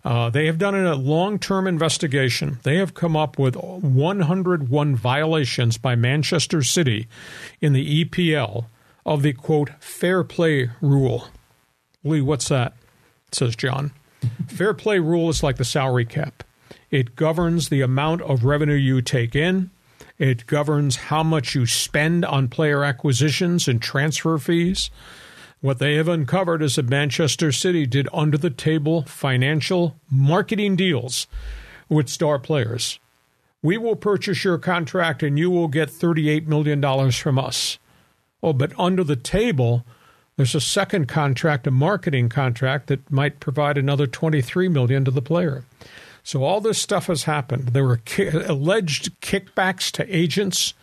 [0.08, 2.58] Uh, they have done a long term investigation.
[2.62, 7.06] They have come up with 101 violations by Manchester City
[7.60, 8.64] in the EPL
[9.04, 11.28] of the quote, fair play rule.
[12.02, 12.72] Lee, what's that?
[13.32, 13.92] Says John.
[14.46, 16.42] fair play rule is like the salary cap,
[16.90, 19.68] it governs the amount of revenue you take in.
[20.16, 24.88] It governs how much you spend on player acquisitions and transfer fees.
[25.60, 31.26] What they have uncovered is that Manchester City did under the table financial marketing deals
[31.88, 33.00] with star players.
[33.60, 37.78] We will purchase your contract and you will get $38 million from us.
[38.40, 39.84] Oh, but under the table,
[40.36, 45.20] there's a second contract, a marketing contract that might provide another 23 million to the
[45.20, 45.64] player.
[46.22, 47.68] So all this stuff has happened.
[47.68, 50.74] There were ki- alleged kickbacks to agents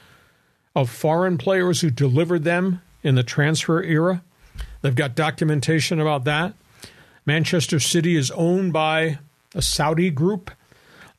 [0.76, 4.22] of foreign players who delivered them in the transfer era.
[4.86, 6.54] They've got documentation about that.
[7.26, 9.18] Manchester City is owned by
[9.56, 10.52] a Saudi group.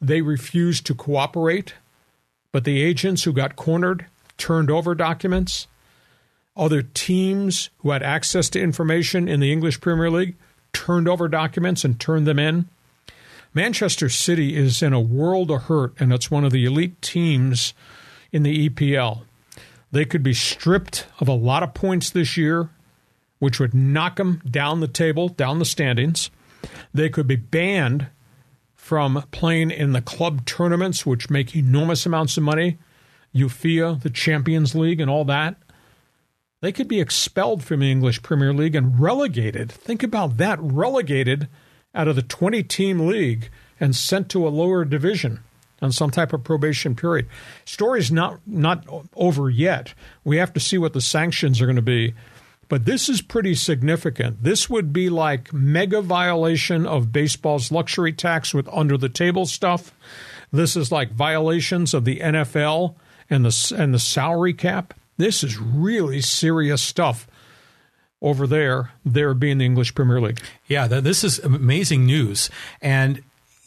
[0.00, 1.74] They refused to cooperate,
[2.52, 4.06] but the agents who got cornered
[4.38, 5.66] turned over documents.
[6.56, 10.36] Other teams who had access to information in the English Premier League
[10.72, 12.68] turned over documents and turned them in.
[13.52, 17.74] Manchester City is in a world of hurt, and it's one of the elite teams
[18.30, 19.22] in the EPL.
[19.90, 22.70] They could be stripped of a lot of points this year
[23.38, 26.30] which would knock them down the table, down the standings.
[26.92, 28.08] They could be banned
[28.74, 32.78] from playing in the club tournaments, which make enormous amounts of money,
[33.34, 35.56] UEFA, the Champions League, and all that.
[36.62, 39.70] They could be expelled from the English Premier League and relegated.
[39.70, 41.48] Think about that relegated
[41.94, 45.40] out of the 20 team league and sent to a lower division
[45.82, 47.28] on some type of probation period.
[47.64, 49.94] Story's not not over yet.
[50.24, 52.14] We have to see what the sanctions are going to be.
[52.68, 54.42] But this is pretty significant.
[54.42, 59.94] This would be like mega violation of baseball's luxury tax with under the table stuff.
[60.52, 62.96] This is like violations of the NFL
[63.30, 64.94] and the and the salary cap.
[65.16, 67.26] This is really serious stuff
[68.20, 70.40] over there, there being the English Premier League.
[70.66, 72.50] Yeah, this is amazing news.
[72.80, 73.22] And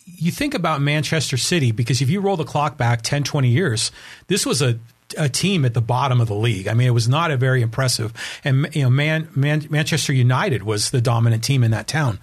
[0.05, 3.91] you think about Manchester City because if you roll the clock back 10, 20 years,
[4.27, 4.79] this was a
[5.17, 6.67] a team at the bottom of the league.
[6.67, 8.13] I mean, it was not a very impressive.
[8.43, 12.19] And you know, Man, Man, Manchester United was the dominant team in that town.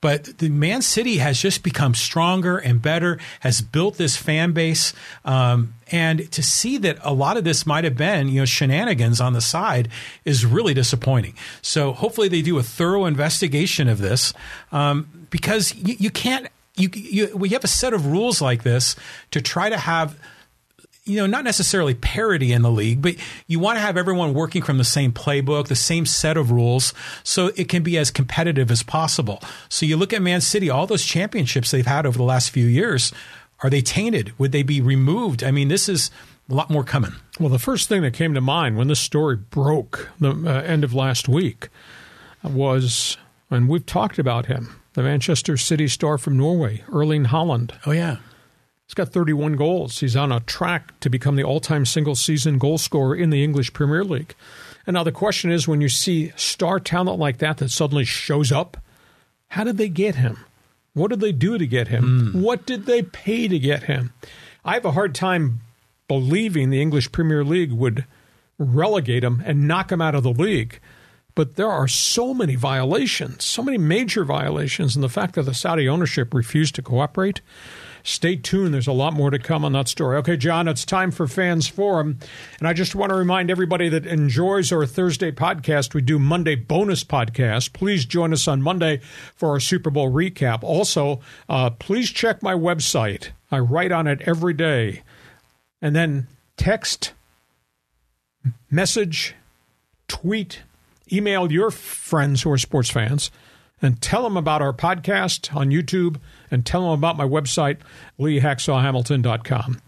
[0.00, 4.92] But the Man City has just become stronger and better, has built this fan base.
[5.24, 9.20] Um, and to see that a lot of this might have been, you know, shenanigans
[9.20, 9.88] on the side
[10.24, 11.34] is really disappointing.
[11.62, 14.32] So hopefully they do a thorough investigation of this
[14.70, 18.94] um, because you, you can't, you, you, we have a set of rules like this
[19.32, 20.16] to try to have–
[21.08, 24.62] you know, not necessarily parity in the league, but you want to have everyone working
[24.62, 26.92] from the same playbook, the same set of rules,
[27.24, 29.42] so it can be as competitive as possible.
[29.68, 32.66] So you look at Man City, all those championships they've had over the last few
[32.66, 33.12] years,
[33.62, 34.38] are they tainted?
[34.38, 35.42] Would they be removed?
[35.42, 36.10] I mean, this is
[36.50, 37.12] a lot more coming.
[37.40, 40.84] Well, the first thing that came to mind when this story broke the uh, end
[40.84, 41.68] of last week
[42.42, 43.16] was,
[43.50, 47.72] and we've talked about him, the Manchester City star from Norway, Erling Haaland.
[47.86, 48.18] Oh, yeah.
[48.88, 50.00] He's got 31 goals.
[50.00, 53.44] He's on a track to become the all time single season goal scorer in the
[53.44, 54.34] English Premier League.
[54.86, 58.50] And now the question is when you see star talent like that that suddenly shows
[58.50, 58.78] up,
[59.48, 60.38] how did they get him?
[60.94, 62.32] What did they do to get him?
[62.32, 62.40] Mm.
[62.40, 64.14] What did they pay to get him?
[64.64, 65.60] I have a hard time
[66.08, 68.06] believing the English Premier League would
[68.58, 70.80] relegate him and knock him out of the league.
[71.34, 75.52] But there are so many violations, so many major violations, and the fact that the
[75.52, 77.42] Saudi ownership refused to cooperate
[78.08, 78.72] Stay tuned.
[78.72, 80.16] There's a lot more to come on that story.
[80.16, 82.18] Okay, John, it's time for Fans Forum.
[82.58, 86.54] And I just want to remind everybody that enjoys our Thursday podcast, we do Monday
[86.54, 87.74] bonus podcast.
[87.74, 89.02] Please join us on Monday
[89.36, 90.62] for our Super Bowl recap.
[90.62, 93.28] Also, uh, please check my website.
[93.50, 95.02] I write on it every day.
[95.82, 97.12] And then text,
[98.70, 99.34] message,
[100.08, 100.62] tweet,
[101.12, 103.30] email your friends who are sports fans
[103.82, 106.16] and tell them about our podcast on YouTube
[106.50, 107.78] and tell them about my website,
[108.18, 109.80] leehacksawhamilton.com.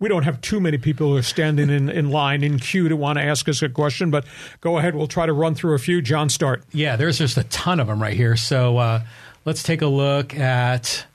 [0.00, 2.96] We don't have too many people who are standing in, in line in queue to
[2.96, 4.26] want to ask us a question, but
[4.60, 4.94] go ahead.
[4.94, 6.02] We'll try to run through a few.
[6.02, 6.64] John, start.
[6.72, 8.36] Yeah, there's just a ton of them right here.
[8.36, 9.00] So uh,
[9.44, 11.06] let's take a look at.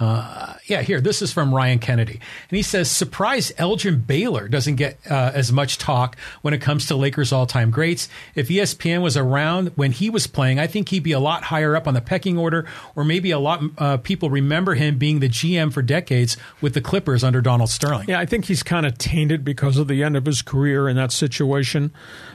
[0.00, 2.14] Uh, Yeah, here, this is from Ryan Kennedy.
[2.48, 6.86] And he says, surprise Elgin Baylor doesn't get uh, as much talk when it comes
[6.86, 8.08] to Lakers all time greats.
[8.34, 11.76] If ESPN was around when he was playing, I think he'd be a lot higher
[11.76, 15.28] up on the pecking order, or maybe a lot uh, people remember him being the
[15.28, 18.08] GM for decades with the Clippers under Donald Sterling.
[18.08, 20.96] Yeah, I think he's kind of tainted because of the end of his career in
[20.96, 21.92] that situation.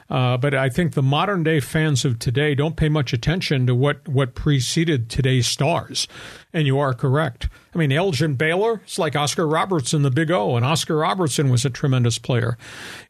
[0.10, 3.74] Uh, but I think the modern day fans of today don't pay much attention to
[3.74, 6.08] what, what preceded today's stars.
[6.54, 7.50] And you are correct.
[7.74, 11.66] I mean, Elgin Baylor, it's like Oscar Robertson, the Big O, and Oscar Robertson was
[11.66, 12.58] a tremendous player.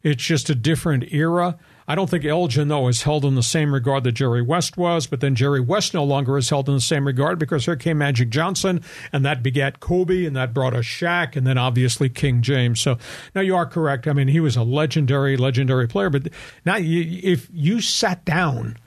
[0.02, 1.58] It's just a different era.
[1.88, 5.06] I don't think Elgin, though, is held in the same regard that Jerry West was,
[5.06, 7.98] but then Jerry West no longer is held in the same regard because here came
[7.98, 8.80] Magic Johnson,
[9.12, 12.80] and that begat Kobe, and that brought us Shaq, and then obviously King James.
[12.80, 12.98] So
[13.34, 14.08] now you are correct.
[14.08, 16.28] I mean, he was a legendary, legendary player, but
[16.64, 18.78] now if you sat down,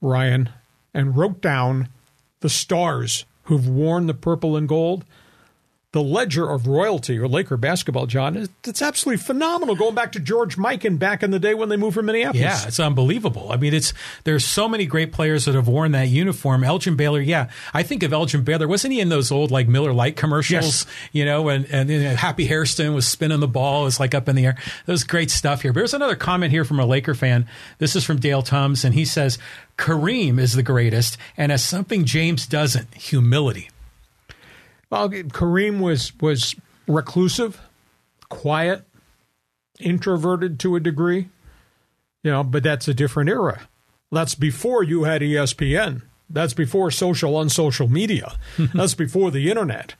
[0.00, 0.50] Ryan,
[0.92, 1.88] and wrote down
[2.40, 5.04] the stars who've worn the purple and gold,
[5.94, 9.76] the ledger of royalty or Laker basketball, John, it's absolutely phenomenal.
[9.76, 12.42] Going back to George Mikan back in the day when they moved from Minneapolis.
[12.42, 13.52] Yeah, it's unbelievable.
[13.52, 16.64] I mean, it's there's so many great players that have worn that uniform.
[16.64, 18.66] Elgin Baylor, yeah, I think of Elgin Baylor.
[18.66, 20.84] Wasn't he in those old like Miller Lite commercials?
[20.84, 20.86] Yes.
[21.12, 24.16] You know, and and you know, Happy Hairston was spinning the ball, it was like
[24.16, 24.56] up in the air.
[24.86, 25.72] That was great stuff here.
[25.72, 27.46] But there's another comment here from a Laker fan.
[27.78, 29.38] This is from Dale Tums, and he says
[29.78, 33.70] Kareem is the greatest, and as something James doesn't, humility.
[34.90, 36.54] Well, Kareem was was
[36.86, 37.60] reclusive,
[38.28, 38.84] quiet,
[39.80, 41.28] introverted to a degree.
[42.22, 43.68] You know, but that's a different era.
[44.10, 46.02] That's before you had ESPN.
[46.30, 48.36] That's before social on social media.
[48.74, 49.94] that's before the internet.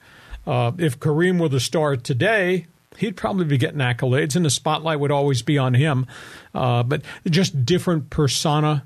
[0.47, 2.66] Uh, if Kareem were the star today,
[2.99, 6.07] he'd probably be getting accolades, and the spotlight would always be on him.
[6.55, 8.85] Uh, but just different persona.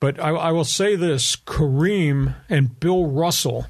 [0.00, 3.66] But I, I will say this: Kareem and Bill Russell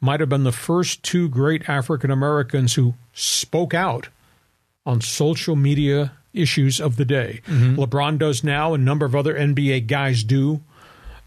[0.00, 4.08] might have been the first two great African Americans who spoke out
[4.86, 7.40] on social media issues of the day.
[7.46, 7.80] Mm-hmm.
[7.80, 10.62] LeBron does now, a number of other NBA guys do.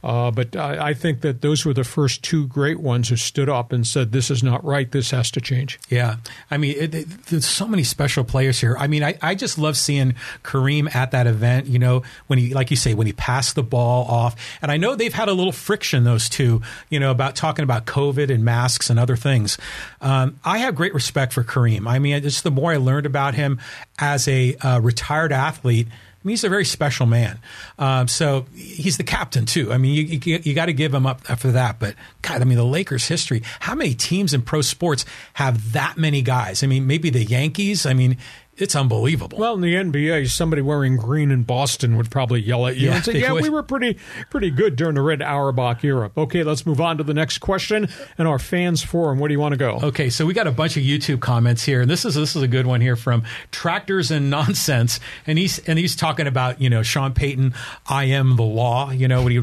[0.04, 3.50] Uh, but I, I think that those were the first two great ones who stood
[3.50, 4.92] up and said, "This is not right.
[4.92, 6.18] This has to change." Yeah,
[6.50, 8.76] I mean, it, it, there's so many special players here.
[8.80, 11.68] I mean, I, I just love seeing Kareem at that event.
[11.68, 14.78] You know, when he, like you say, when he passed the ball off, and I
[14.78, 16.62] know they've had a little friction those two.
[16.90, 19.58] You know, about talking about COVID and masks and other things.
[20.02, 21.88] Um, I have great respect for Kareem.
[21.88, 23.60] I mean, just the more I learned about him
[24.00, 25.88] as a uh, retired athlete.
[26.24, 27.40] I mean, he's a very special man.
[27.80, 29.74] Um, so he's the captain too.
[29.74, 31.80] I mean, you you, you got to give him up for that.
[31.80, 33.42] But God, I mean, the Lakers' history.
[33.60, 35.04] How many teams in pro sports
[35.34, 36.64] have that many guys?
[36.64, 37.88] I mean, maybe the Yankees.
[37.88, 38.18] I mean,
[38.62, 39.38] it's unbelievable.
[39.38, 42.96] Well, in the NBA, somebody wearing green in Boston would probably yell at you Yeah,
[42.96, 43.44] and say, "Yeah, would.
[43.44, 43.98] we were pretty
[44.30, 47.88] pretty good during the Red Auerbach era." Okay, let's move on to the next question
[48.18, 49.20] and our fans forum.
[49.20, 49.80] Where do you want to go?
[49.84, 52.42] Okay, so we got a bunch of YouTube comments here, and this is this is
[52.44, 56.70] a good one here from Tractors and Nonsense, and he's and he's talking about you
[56.70, 57.54] know Sean Payton,
[57.88, 59.40] I am the law, you know when he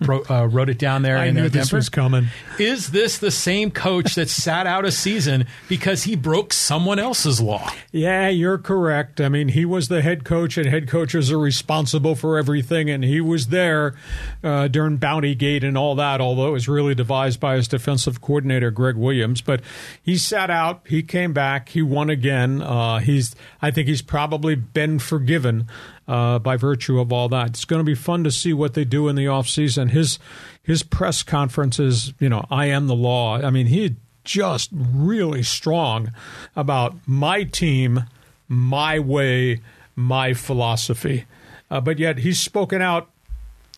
[0.00, 1.18] wrote, uh, wrote it down there.
[1.18, 1.76] I in knew uh, this Denver.
[1.76, 2.26] was coming.
[2.58, 7.40] Is this the same coach that sat out a season because he broke someone else's
[7.40, 7.70] law?
[7.92, 9.20] Yeah, you're correct.
[9.20, 13.04] I mean, he was the head coach, and head coaches are responsible for everything, and
[13.04, 13.94] he was there
[14.42, 18.20] uh, during Bounty Gate and all that, although it was really devised by his defensive
[18.20, 19.40] coordinator, Gregg Williams.
[19.40, 19.60] But
[20.02, 22.62] he sat out, he came back, he won again.
[22.62, 25.68] Uh, he's, I think he's probably been forgiven
[26.06, 27.48] uh, by virtue of all that.
[27.48, 29.90] It's going to be fun to see what they do in the offseason.
[29.90, 30.18] His,
[30.62, 33.36] his press conferences, you know, I am the law.
[33.36, 36.10] I mean, he just really strong
[36.56, 38.04] about my team,
[38.48, 39.60] my way,
[39.96, 41.24] my philosophy.
[41.70, 43.10] Uh, but yet he's spoken out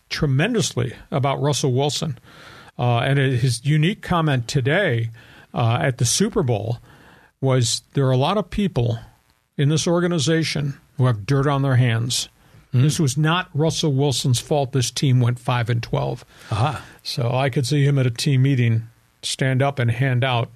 [0.09, 2.17] tremendously about Russell Wilson.
[2.77, 5.09] Uh, and his unique comment today
[5.53, 6.77] uh, at the Super Bowl
[7.41, 8.99] was there are a lot of people
[9.57, 12.29] in this organization who have dirt on their hands.
[12.73, 14.71] This was not Russell Wilson's fault.
[14.71, 16.23] This team went five and twelve.
[16.51, 16.85] Aha.
[17.01, 18.89] So I could see him at a team meeting
[19.23, 20.51] stand up and hand out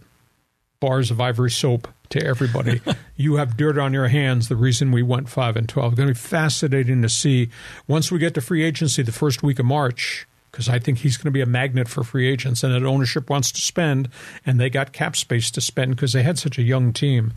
[0.80, 2.82] bars of ivory soap to everybody.
[3.16, 4.48] you have dirt on your hands.
[4.48, 5.94] The reason we went five and twelve.
[5.94, 7.50] It's going to be fascinating to see
[7.88, 10.28] once we get to free agency the first week of March.
[10.52, 13.30] Because I think he's going to be a magnet for free agents, and that ownership
[13.30, 14.10] wants to spend,
[14.46, 17.32] and they got cap space to spend because they had such a young team.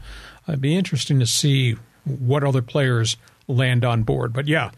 [0.49, 4.33] It'd be interesting to see what other players land on board.
[4.33, 4.73] But yeah,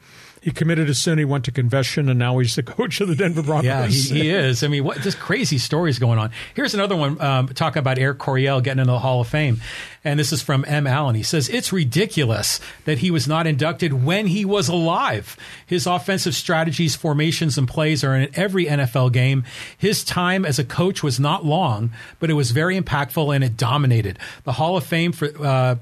[0.47, 1.18] he committed a sin.
[1.18, 3.66] He went to confession, and now he's the coach of the Denver Broncos.
[3.66, 4.62] Yeah, he, he is.
[4.62, 6.31] I mean, what just crazy stories going on.
[6.55, 9.60] Here's another one um, talking about Eric Coryell getting into the Hall of Fame,
[10.07, 10.87] and this is from M.
[10.87, 11.16] Allen.
[11.16, 15.37] He says it's ridiculous that he was not inducted when he was alive.
[15.66, 19.43] His offensive strategies, formations, and plays are in every NFL game.
[19.77, 23.57] His time as a coach was not long, but it was very impactful and it
[23.57, 25.28] dominated the Hall of Fame for.
[25.45, 25.77] Uh,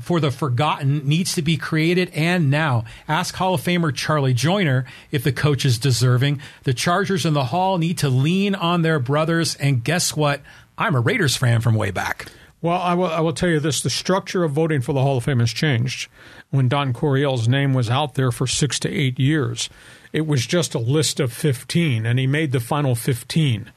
[0.00, 2.84] for the forgotten needs to be created and now.
[3.06, 6.40] Ask Hall of Famer Charlie Joiner if the coach is deserving.
[6.64, 9.54] The Chargers in the Hall need to lean on their brothers.
[9.54, 10.40] And guess what?
[10.76, 12.26] I'm a Raiders fan from way back.
[12.62, 15.18] Well, I will, I will tell you this the structure of voting for the Hall
[15.18, 16.08] of Fame has changed.
[16.50, 19.68] When Don Coryell's name was out there for six to eight years,
[20.12, 23.72] it was just a list of 15, and he made the final 15.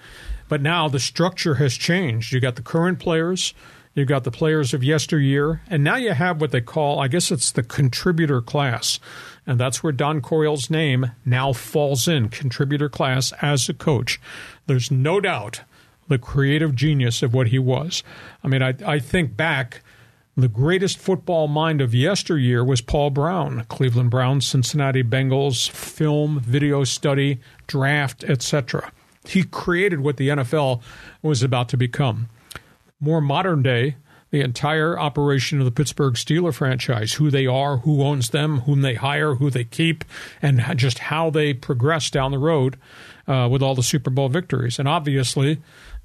[0.47, 2.31] But now the structure has changed.
[2.31, 3.53] You got the current players,
[3.95, 7.31] You've got the players of yesteryear, and now you have what they call, I guess
[7.31, 8.99] it's the contributor class.
[9.47, 14.22] And that's where Don Coryell's name now falls in, contributor class as a coach.
[14.68, 15.64] There's no doubt
[16.10, 18.03] the creative genius of what he was.
[18.44, 19.81] I mean, I, I think back,
[20.36, 26.84] the greatest football mind of yesteryear was Paul Brown, Cleveland Browns, Cincinnati Bengals, film, video
[26.84, 28.91] study, draft, etc.
[29.26, 30.81] He created what the NFL
[31.22, 32.30] was about to become
[32.99, 33.95] more modern day,
[34.31, 38.81] the entire operation of the Pittsburgh Steeler franchise, who they are, who owns them, whom
[38.81, 40.03] they hire, who they keep,
[40.41, 42.77] and just how they progress down the road
[43.27, 44.77] uh, with all the Super Bowl victories.
[44.77, 45.60] And obviously,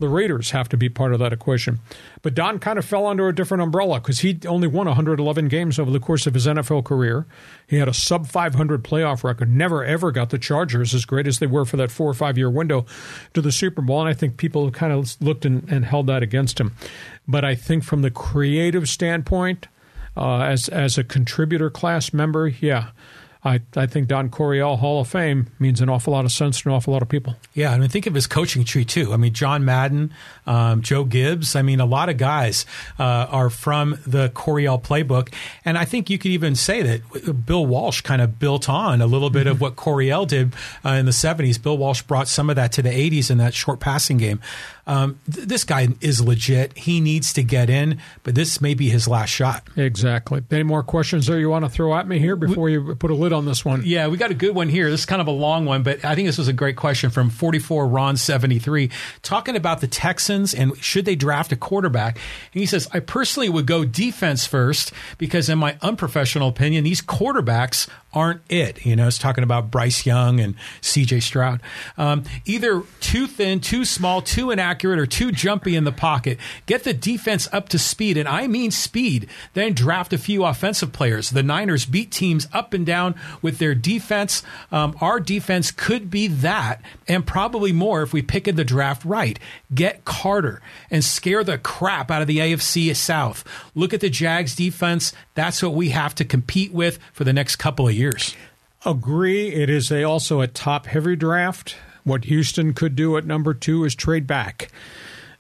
[0.05, 1.81] the Raiders have to be part of that equation.
[2.21, 5.79] But Don kind of fell under a different umbrella because he only won 111 games
[5.79, 7.25] over the course of his NFL career.
[7.67, 11.39] He had a sub 500 playoff record, never ever got the Chargers, as great as
[11.39, 12.85] they were for that four or five year window,
[13.33, 14.01] to the Super Bowl.
[14.01, 16.75] And I think people kind of looked and, and held that against him.
[17.27, 19.69] But I think from the creative standpoint,
[20.19, 22.91] uh, as as a contributor class member, yeah,
[23.45, 26.71] I, I think Don Coryell Hall of Fame means an awful lot of sense to
[26.71, 27.37] an awful lot of people.
[27.53, 29.13] Yeah, I mean, think of his coaching tree too.
[29.13, 30.15] I mean, John Madden,
[30.47, 31.55] um, Joe Gibbs.
[31.55, 32.65] I mean, a lot of guys
[32.99, 35.33] uh, are from the Coryell playbook,
[35.65, 39.07] and I think you could even say that Bill Walsh kind of built on a
[39.07, 39.51] little bit mm-hmm.
[39.51, 40.55] of what Coryell did
[40.85, 41.63] uh, in the '70s.
[41.63, 44.41] Bill Walsh brought some of that to the '80s in that short passing game.
[44.87, 46.77] Um, th- this guy is legit.
[46.77, 49.67] He needs to get in, but this may be his last shot.
[49.77, 50.43] Exactly.
[50.51, 53.11] Any more questions there you want to throw at me here before we, you put
[53.11, 53.83] a lid on this one?
[53.85, 54.91] Yeah, we got a good one here.
[54.91, 57.11] This is kind of a long one, but I think this was a great question
[57.11, 58.91] from 44 Ron 73,
[59.23, 62.17] talking about the Texans and should they draft a quarterback.
[62.53, 67.01] And he says, I personally would go defense first because, in my unprofessional opinion, these
[67.01, 68.85] quarterbacks aren't it.
[68.87, 71.61] You know, it's talking about Bryce Young and CJ Stroud.
[71.99, 76.39] Um, either too thin, too small, too inaccurate, or too jumpy in the pocket.
[76.67, 79.29] Get the defense up to speed, and I mean speed.
[79.55, 81.31] Then draft a few offensive players.
[81.31, 84.43] The Niners beat teams up and down with their defense.
[84.71, 89.05] Um, our defense could be that, and probably more if we pick in the draft
[89.05, 89.39] right.
[89.75, 93.45] Get Carter and scare the crap out of the AFC South.
[93.75, 95.13] Look at the Jags defense.
[95.35, 98.37] That's what we have to compete with for the next couple of years.
[98.87, 99.49] Agree.
[99.49, 101.77] It is a, also a top heavy draft.
[102.05, 104.71] What Houston could do at number two is trade back.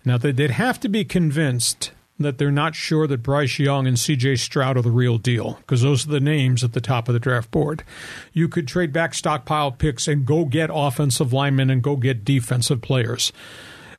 [0.04, 4.38] Now, they'd have to be convinced that they're not sure that Bryce Young and CJ
[4.38, 7.18] Stroud are the real deal, because those are the names at the top of the
[7.18, 7.82] draft board.
[8.32, 12.82] You could trade back stockpile picks and go get offensive linemen and go get defensive
[12.82, 13.32] players.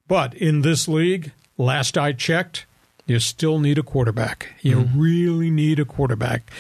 [0.08, 2.66] But in this league, last I checked,
[3.06, 4.54] you still need a quarterback.
[4.62, 5.00] You mm-hmm.
[5.00, 6.52] really need a quarterback.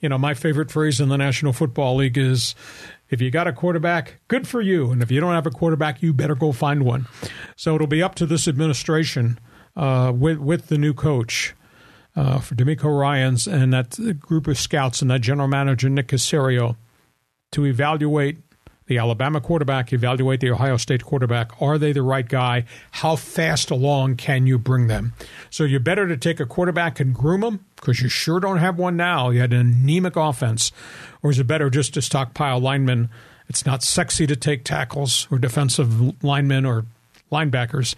[0.00, 2.54] You know, my favorite phrase in the National Football League is
[3.08, 4.90] if you got a quarterback, good for you.
[4.90, 7.06] And if you don't have a quarterback, you better go find one.
[7.56, 9.38] So it'll be up to this administration
[9.76, 11.54] uh, with, with the new coach.
[12.14, 16.76] Uh, for DeMeco Ryans and that group of scouts and that general manager Nick Caserio
[17.52, 18.36] to evaluate
[18.92, 21.62] the Alabama quarterback, evaluate the Ohio State quarterback.
[21.62, 22.66] Are they the right guy?
[22.90, 25.14] How fast along can you bring them?
[25.48, 28.76] So you're better to take a quarterback and groom them because you sure don't have
[28.76, 29.30] one now.
[29.30, 30.72] You had an anemic offense.
[31.22, 33.08] Or is it better just to stockpile linemen?
[33.48, 36.84] It's not sexy to take tackles or defensive linemen or
[37.30, 37.94] linebackers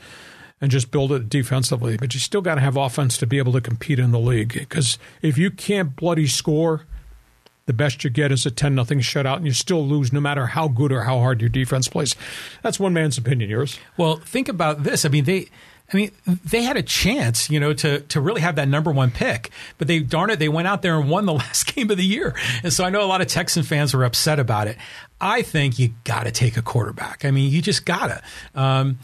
[0.60, 1.96] and just build it defensively.
[1.96, 4.52] But you still got to have offense to be able to compete in the league
[4.52, 6.82] because if you can't bloody score–
[7.66, 10.46] the best you get is a 10 nothing shutout, and you still lose no matter
[10.46, 12.14] how good or how hard your defense plays.
[12.62, 13.48] That's one man's opinion.
[13.48, 13.78] Yours?
[13.96, 15.04] Well, think about this.
[15.04, 15.48] I mean, they.
[15.92, 19.10] I mean, they had a chance, you know, to to really have that number one
[19.10, 21.98] pick, but they darn it, they went out there and won the last game of
[21.98, 24.78] the year, and so I know a lot of Texan fans were upset about it.
[25.20, 27.26] I think you got to take a quarterback.
[27.26, 28.22] I mean, you just gotta,
[28.54, 28.98] um,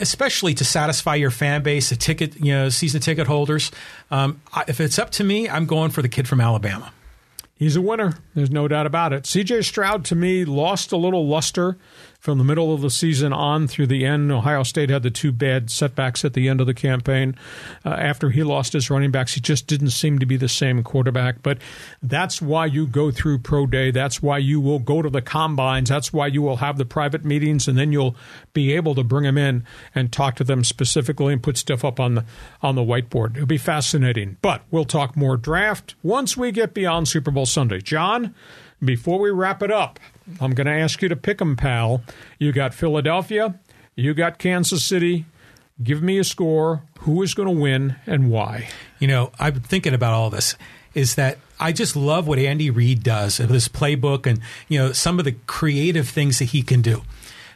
[0.00, 3.70] especially to satisfy your fan base, the ticket, you know, season ticket holders.
[4.10, 6.92] Um, if it's up to me, I'm going for the kid from Alabama.
[7.60, 8.14] He's a winner.
[8.34, 9.22] There's no doubt about it.
[9.22, 11.76] CJ Stroud, to me, lost a little luster
[12.20, 14.30] from the middle of the season on through the end.
[14.30, 17.34] Ohio State had the two bad setbacks at the end of the campaign.
[17.84, 20.82] Uh, after he lost his running backs, he just didn't seem to be the same
[20.82, 21.42] quarterback.
[21.42, 21.58] But
[22.02, 23.90] that's why you go through Pro Day.
[23.90, 25.88] That's why you will go to the combines.
[25.88, 28.16] That's why you will have the private meetings, and then you'll
[28.52, 29.64] be able to bring them in
[29.94, 32.24] and talk to them specifically and put stuff up on the
[32.60, 33.36] on the whiteboard.
[33.36, 34.36] It'll be fascinating.
[34.42, 37.80] But we'll talk more draft once we get beyond Super Bowl Sunday.
[37.80, 38.34] John,
[38.84, 39.98] before we wrap it up,
[40.40, 42.02] I'm going to ask you to pick 'em, pal.
[42.38, 43.58] You got Philadelphia,
[43.96, 45.26] you got Kansas City.
[45.82, 46.82] Give me a score.
[47.00, 48.68] Who is going to win and why?
[48.98, 50.54] You know, I've been thinking about all this.
[50.92, 54.92] Is that I just love what Andy Reid does with his playbook and you know
[54.92, 57.02] some of the creative things that he can do.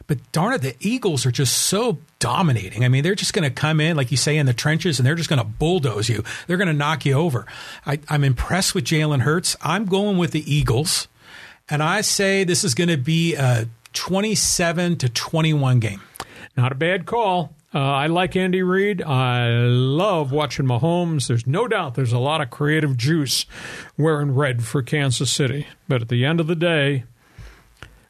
[0.07, 2.85] But darn it, the Eagles are just so dominating.
[2.85, 5.05] I mean, they're just going to come in, like you say, in the trenches, and
[5.05, 6.23] they're just going to bulldoze you.
[6.45, 7.45] They're going to knock you over.
[7.85, 9.55] I, I'm impressed with Jalen Hurts.
[9.61, 11.07] I'm going with the Eagles,
[11.69, 16.01] and I say this is going to be a 27 to 21 game.
[16.55, 17.53] Not a bad call.
[17.73, 19.01] Uh, I like Andy Reid.
[19.01, 21.27] I love watching Mahomes.
[21.27, 23.45] There's no doubt there's a lot of creative juice
[23.97, 25.67] wearing red for Kansas City.
[25.87, 27.03] But at the end of the day,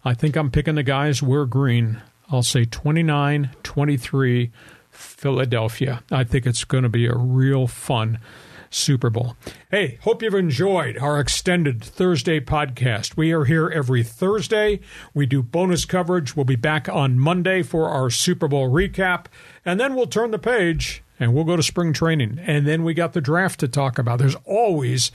[0.04, 2.02] I think I'm picking the guys wear green.
[2.30, 4.52] I'll say 29 23
[4.92, 6.04] Philadelphia.
[6.12, 8.20] I think it's going to be a real fun
[8.76, 9.36] Super Bowl.
[9.72, 13.16] Hey, hope you've enjoyed our extended Thursday podcast.
[13.16, 14.82] We are here every Thursday.
[15.14, 16.36] We do bonus coverage.
[16.36, 19.26] We'll be back on Monday for our Super Bowl recap,
[19.64, 22.40] and then we'll turn the page and we'll go to spring training.
[22.42, 24.20] And then we got the draft to talk about.
[24.20, 25.12] There's always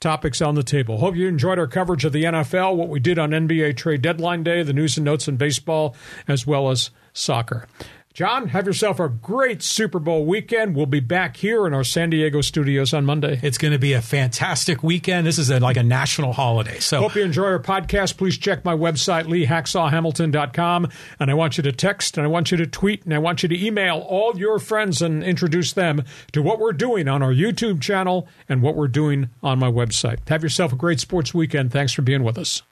[0.00, 0.98] topics on the table.
[0.98, 4.42] Hope you enjoyed our coverage of the NFL, what we did on NBA trade deadline
[4.42, 5.94] day, the news and notes in baseball,
[6.26, 7.68] as well as soccer.
[8.14, 10.76] John, have yourself a great Super Bowl weekend.
[10.76, 13.40] We'll be back here in our San Diego studios on Monday.
[13.42, 15.26] It's going to be a fantastic weekend.
[15.26, 16.78] This is a, like a national holiday.
[16.78, 18.16] So hope you enjoy our podcast.
[18.16, 20.90] Please check my website, leehacksawhamilton.com.
[21.18, 23.42] And I want you to text and I want you to tweet and I want
[23.42, 27.32] you to email all your friends and introduce them to what we're doing on our
[27.32, 30.20] YouTube channel and what we're doing on my website.
[30.28, 31.72] Have yourself a great sports weekend.
[31.72, 32.62] Thanks for being with us.